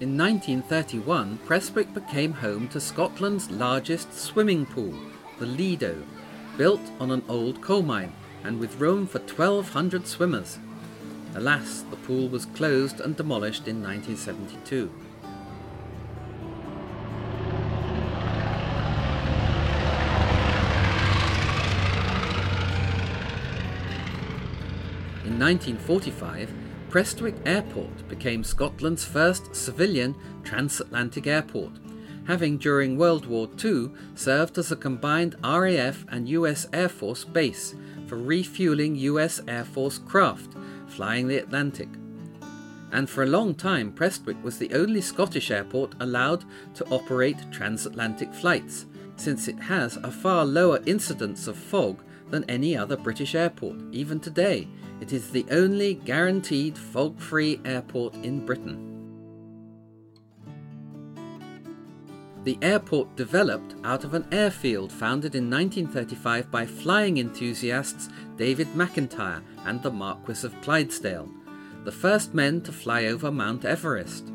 In 0.00 0.16
1931, 0.18 1.38
Prestwick 1.44 1.92
became 1.92 2.32
home 2.32 2.68
to 2.68 2.80
Scotland's 2.80 3.50
largest 3.50 4.14
swimming 4.14 4.64
pool, 4.64 4.94
the 5.38 5.46
Lido, 5.46 6.02
built 6.56 6.80
on 7.00 7.10
an 7.10 7.24
old 7.28 7.60
coal 7.60 7.82
mine 7.82 8.12
and 8.44 8.60
with 8.60 8.80
room 8.80 9.06
for 9.06 9.18
1,200 9.18 10.06
swimmers. 10.06 10.58
Alas, 11.34 11.84
the 11.90 11.96
pool 11.96 12.28
was 12.28 12.46
closed 12.46 13.00
and 13.00 13.16
demolished 13.16 13.66
in 13.66 13.82
1972. 13.82 14.90
1945, 25.44 26.54
Prestwick 26.88 27.36
Airport 27.44 28.08
became 28.08 28.42
Scotland's 28.42 29.04
first 29.04 29.54
civilian 29.54 30.16
transatlantic 30.42 31.26
airport, 31.26 31.72
having 32.26 32.56
during 32.56 32.96
World 32.96 33.26
War 33.26 33.46
II 33.62 33.90
served 34.14 34.56
as 34.56 34.72
a 34.72 34.76
combined 34.76 35.36
RAF 35.44 36.06
and 36.08 36.30
US 36.30 36.66
Air 36.72 36.88
Force 36.88 37.24
base 37.24 37.74
for 38.06 38.16
refueling 38.16 38.96
US 38.96 39.42
Air 39.46 39.66
Force 39.66 39.98
craft 39.98 40.54
flying 40.86 41.28
the 41.28 41.36
Atlantic. 41.36 41.90
And 42.90 43.10
for 43.10 43.22
a 43.22 43.26
long 43.26 43.54
time, 43.54 43.92
Prestwick 43.92 44.42
was 44.42 44.56
the 44.56 44.72
only 44.72 45.02
Scottish 45.02 45.50
airport 45.50 45.94
allowed 46.00 46.46
to 46.72 46.86
operate 46.86 47.52
transatlantic 47.52 48.32
flights, 48.32 48.86
since 49.16 49.46
it 49.46 49.58
has 49.58 49.98
a 49.98 50.10
far 50.10 50.46
lower 50.46 50.80
incidence 50.86 51.48
of 51.48 51.58
fog 51.58 52.02
than 52.30 52.44
any 52.44 52.74
other 52.74 52.96
British 52.96 53.34
airport. 53.34 53.76
Even 53.92 54.18
today, 54.18 54.68
it 55.04 55.12
is 55.12 55.28
the 55.28 55.44
only 55.50 55.92
guaranteed 55.92 56.78
fog 56.78 57.20
free 57.20 57.60
airport 57.66 58.14
in 58.24 58.42
Britain. 58.46 58.78
The 62.44 62.56
airport 62.62 63.14
developed 63.14 63.74
out 63.84 64.04
of 64.04 64.14
an 64.14 64.26
airfield 64.32 64.90
founded 64.90 65.34
in 65.34 65.50
1935 65.50 66.50
by 66.50 66.64
flying 66.64 67.18
enthusiasts 67.18 68.08
David 68.38 68.68
McIntyre 68.68 69.42
and 69.66 69.82
the 69.82 69.90
Marquis 69.90 70.46
of 70.46 70.58
Clydesdale, 70.62 71.28
the 71.84 71.92
first 71.92 72.32
men 72.32 72.62
to 72.62 72.72
fly 72.72 73.04
over 73.04 73.30
Mount 73.30 73.66
Everest. 73.66 74.32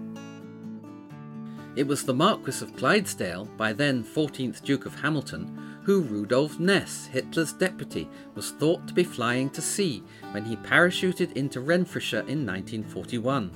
It 1.75 1.87
was 1.87 2.03
the 2.03 2.13
Marquis 2.13 2.63
of 2.63 2.75
Clydesdale, 2.75 3.45
by 3.57 3.73
then 3.73 4.03
14th 4.03 4.63
Duke 4.63 4.85
of 4.85 5.01
Hamilton, 5.01 5.68
who 5.83 6.01
Rudolf 6.01 6.57
Hess, 6.57 7.07
Hitler's 7.07 7.53
deputy, 7.53 8.07
was 8.35 8.51
thought 8.51 8.87
to 8.87 8.93
be 8.93 9.03
flying 9.03 9.49
to 9.51 9.61
see 9.61 10.03
when 10.31 10.45
he 10.45 10.55
parachuted 10.57 11.31
into 11.33 11.61
Renfrewshire 11.61 12.27
in 12.27 12.45
1941. 12.45 13.51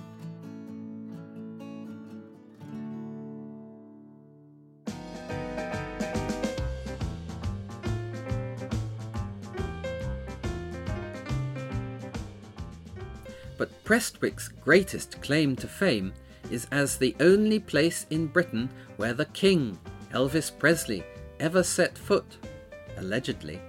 But 13.58 13.84
Prestwick's 13.84 14.48
greatest 14.48 15.22
claim 15.22 15.56
to 15.58 15.68
fame 15.68 16.14
is 16.52 16.68
as 16.72 16.98
the 16.98 17.16
only 17.20 17.60
place 17.60 18.06
in 18.10 18.28
Britain 18.28 18.70
where 18.98 19.14
the 19.14 19.26
King, 19.26 19.78
Elvis 20.12 20.52
Presley, 20.58 21.04
ever 21.44 21.62
set 21.62 21.98
foot, 21.98 22.38
allegedly. 22.96 23.60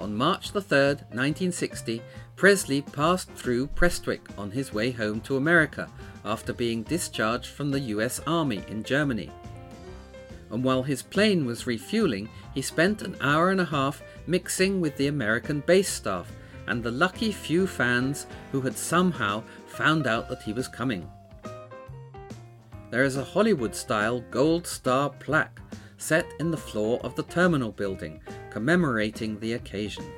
On 0.00 0.12
March 0.12 0.50
the 0.50 0.60
3rd, 0.60 1.02
1960, 1.14 2.02
Presley 2.34 2.82
passed 2.82 3.30
through 3.30 3.68
Prestwick 3.68 4.22
on 4.36 4.50
his 4.50 4.74
way 4.74 4.90
home 4.90 5.20
to 5.20 5.36
America 5.36 5.88
after 6.24 6.52
being 6.52 6.82
discharged 6.82 7.46
from 7.46 7.70
the 7.70 7.80
US 7.94 8.20
Army 8.26 8.60
in 8.66 8.82
Germany. 8.82 9.30
And 10.50 10.64
while 10.64 10.82
his 10.82 11.02
plane 11.02 11.46
was 11.46 11.68
refueling, 11.68 12.28
he 12.54 12.62
spent 12.62 13.02
an 13.02 13.16
hour 13.20 13.50
and 13.50 13.60
a 13.60 13.64
half 13.64 14.02
mixing 14.26 14.80
with 14.80 14.96
the 14.96 15.06
American 15.06 15.60
base 15.60 15.88
staff 15.88 16.32
and 16.66 16.82
the 16.82 16.90
lucky 16.90 17.30
few 17.30 17.68
fans 17.68 18.26
who 18.50 18.62
had 18.62 18.76
somehow 18.76 19.44
found 19.68 20.08
out 20.08 20.28
that 20.28 20.42
he 20.42 20.52
was 20.52 20.66
coming. 20.66 21.08
There 22.96 23.04
is 23.04 23.18
a 23.18 23.24
Hollywood 23.24 23.74
style 23.74 24.24
gold 24.30 24.66
star 24.66 25.10
plaque 25.10 25.60
set 25.98 26.24
in 26.40 26.50
the 26.50 26.56
floor 26.56 26.98
of 27.04 27.14
the 27.14 27.24
terminal 27.24 27.70
building 27.70 28.22
commemorating 28.48 29.38
the 29.38 29.52
occasion. 29.52 30.10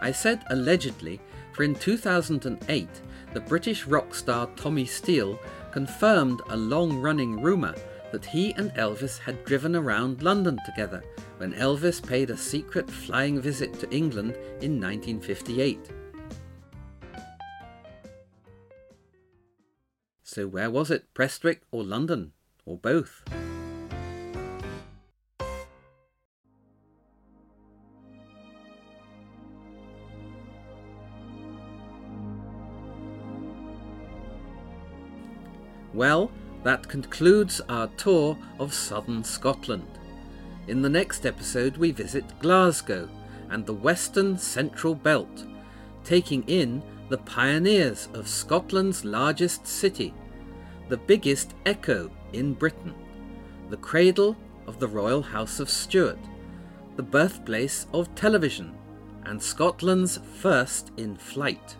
I 0.00 0.12
said 0.12 0.44
allegedly, 0.50 1.20
for 1.52 1.64
in 1.64 1.74
2008 1.74 2.88
the 3.32 3.40
British 3.40 3.86
rock 3.86 4.14
star 4.14 4.48
Tommy 4.54 4.86
Steele 4.86 5.36
confirmed 5.72 6.40
a 6.48 6.56
long 6.56 6.96
running 7.00 7.42
rumour 7.42 7.74
that 8.12 8.24
he 8.24 8.52
and 8.52 8.70
Elvis 8.74 9.18
had 9.18 9.44
driven 9.44 9.74
around 9.74 10.22
London 10.22 10.60
together 10.64 11.02
when 11.38 11.54
Elvis 11.54 12.00
paid 12.00 12.30
a 12.30 12.36
secret 12.36 12.88
flying 12.88 13.40
visit 13.40 13.74
to 13.80 13.90
England 13.90 14.36
in 14.60 14.80
1958. 14.80 15.99
So, 20.32 20.46
where 20.46 20.70
was 20.70 20.92
it, 20.92 21.12
Prestwick 21.12 21.62
or 21.72 21.82
London, 21.82 22.30
or 22.64 22.76
both? 22.76 23.24
Well, 35.92 36.30
that 36.62 36.86
concludes 36.86 37.60
our 37.68 37.88
tour 37.96 38.38
of 38.60 38.72
southern 38.72 39.24
Scotland. 39.24 39.98
In 40.68 40.80
the 40.80 40.88
next 40.88 41.26
episode, 41.26 41.76
we 41.76 41.90
visit 41.90 42.38
Glasgow 42.38 43.08
and 43.48 43.66
the 43.66 43.74
western 43.74 44.38
central 44.38 44.94
belt, 44.94 45.44
taking 46.04 46.44
in 46.44 46.84
the 47.10 47.18
pioneers 47.18 48.08
of 48.14 48.28
Scotland's 48.28 49.04
largest 49.04 49.66
city, 49.66 50.14
the 50.88 50.96
biggest 50.96 51.56
echo 51.66 52.08
in 52.32 52.54
Britain, 52.54 52.94
the 53.68 53.76
cradle 53.76 54.36
of 54.68 54.78
the 54.78 54.86
Royal 54.86 55.20
House 55.20 55.58
of 55.58 55.68
Stuart, 55.68 56.20
the 56.94 57.02
birthplace 57.02 57.88
of 57.92 58.14
television, 58.14 58.76
and 59.24 59.42
Scotland's 59.42 60.20
first 60.38 60.92
in 60.98 61.16
flight. 61.16 61.76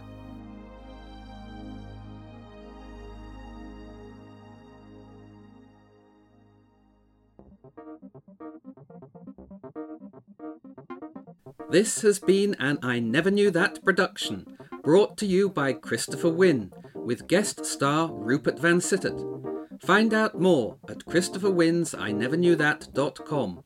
This 11.70 12.02
has 12.02 12.18
been 12.18 12.56
an 12.58 12.78
I 12.82 12.98
Never 12.98 13.30
Knew 13.30 13.50
That 13.50 13.84
production, 13.84 14.58
brought 14.82 15.16
to 15.18 15.26
you 15.26 15.48
by 15.48 15.72
Christopher 15.72 16.30
Winn, 16.30 16.72
with 16.94 17.28
guest 17.28 17.64
star 17.64 18.12
Rupert 18.12 18.58
Van 18.58 18.80
Sittert. 18.80 19.80
Find 19.80 20.12
out 20.12 20.40
more 20.40 20.78
at 20.88 21.06
christopherwinns 21.06 21.94
I 21.98 22.12
Never 22.12 22.36
Knew 22.36 22.56
That.com 22.56 23.62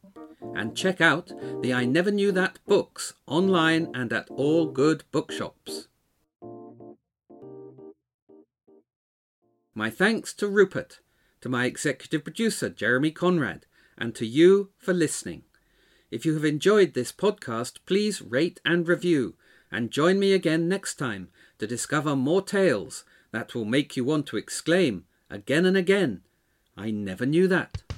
and 0.55 0.77
check 0.77 1.01
out 1.01 1.33
the 1.63 1.73
I 1.73 1.85
Never 1.85 2.11
Knew 2.11 2.31
That 2.31 2.59
books 2.67 3.15
online 3.27 3.91
and 3.95 4.13
at 4.13 4.29
all 4.31 4.67
good 4.67 5.05
bookshops. 5.11 5.89
My 9.75 9.91
thanks 9.91 10.33
to 10.35 10.47
Rupert, 10.47 11.01
to 11.45 11.51
my 11.51 11.67
executive 11.67 12.25
producer 12.25 12.71
Jeremy 12.71 13.11
Conrad, 13.11 13.67
and 13.99 14.15
to 14.15 14.25
you 14.25 14.71
for 14.79 14.95
listening. 14.95 15.43
If 16.11 16.25
you 16.25 16.33
have 16.33 16.45
enjoyed 16.47 16.95
this 16.95 17.13
podcast, 17.13 17.81
please 17.85 18.23
rate 18.23 18.63
and 18.65 18.89
review, 18.89 19.35
and 19.71 19.91
join 19.91 20.19
me 20.19 20.33
again 20.33 20.71
next 20.71 20.95
time 20.95 21.29
to 21.59 21.67
discover 21.67 22.17
more 22.17 22.41
tales 22.41 23.05
that 23.31 23.55
will 23.55 23.67
make 23.67 23.95
you 23.95 24.07
want 24.07 24.27
to 24.29 24.39
exclaim 24.39 25.05
again 25.29 25.67
and 25.67 25.77
again, 25.77 26.23
I 26.79 26.91
never 26.91 27.27
knew 27.27 27.47
that. 27.49 27.94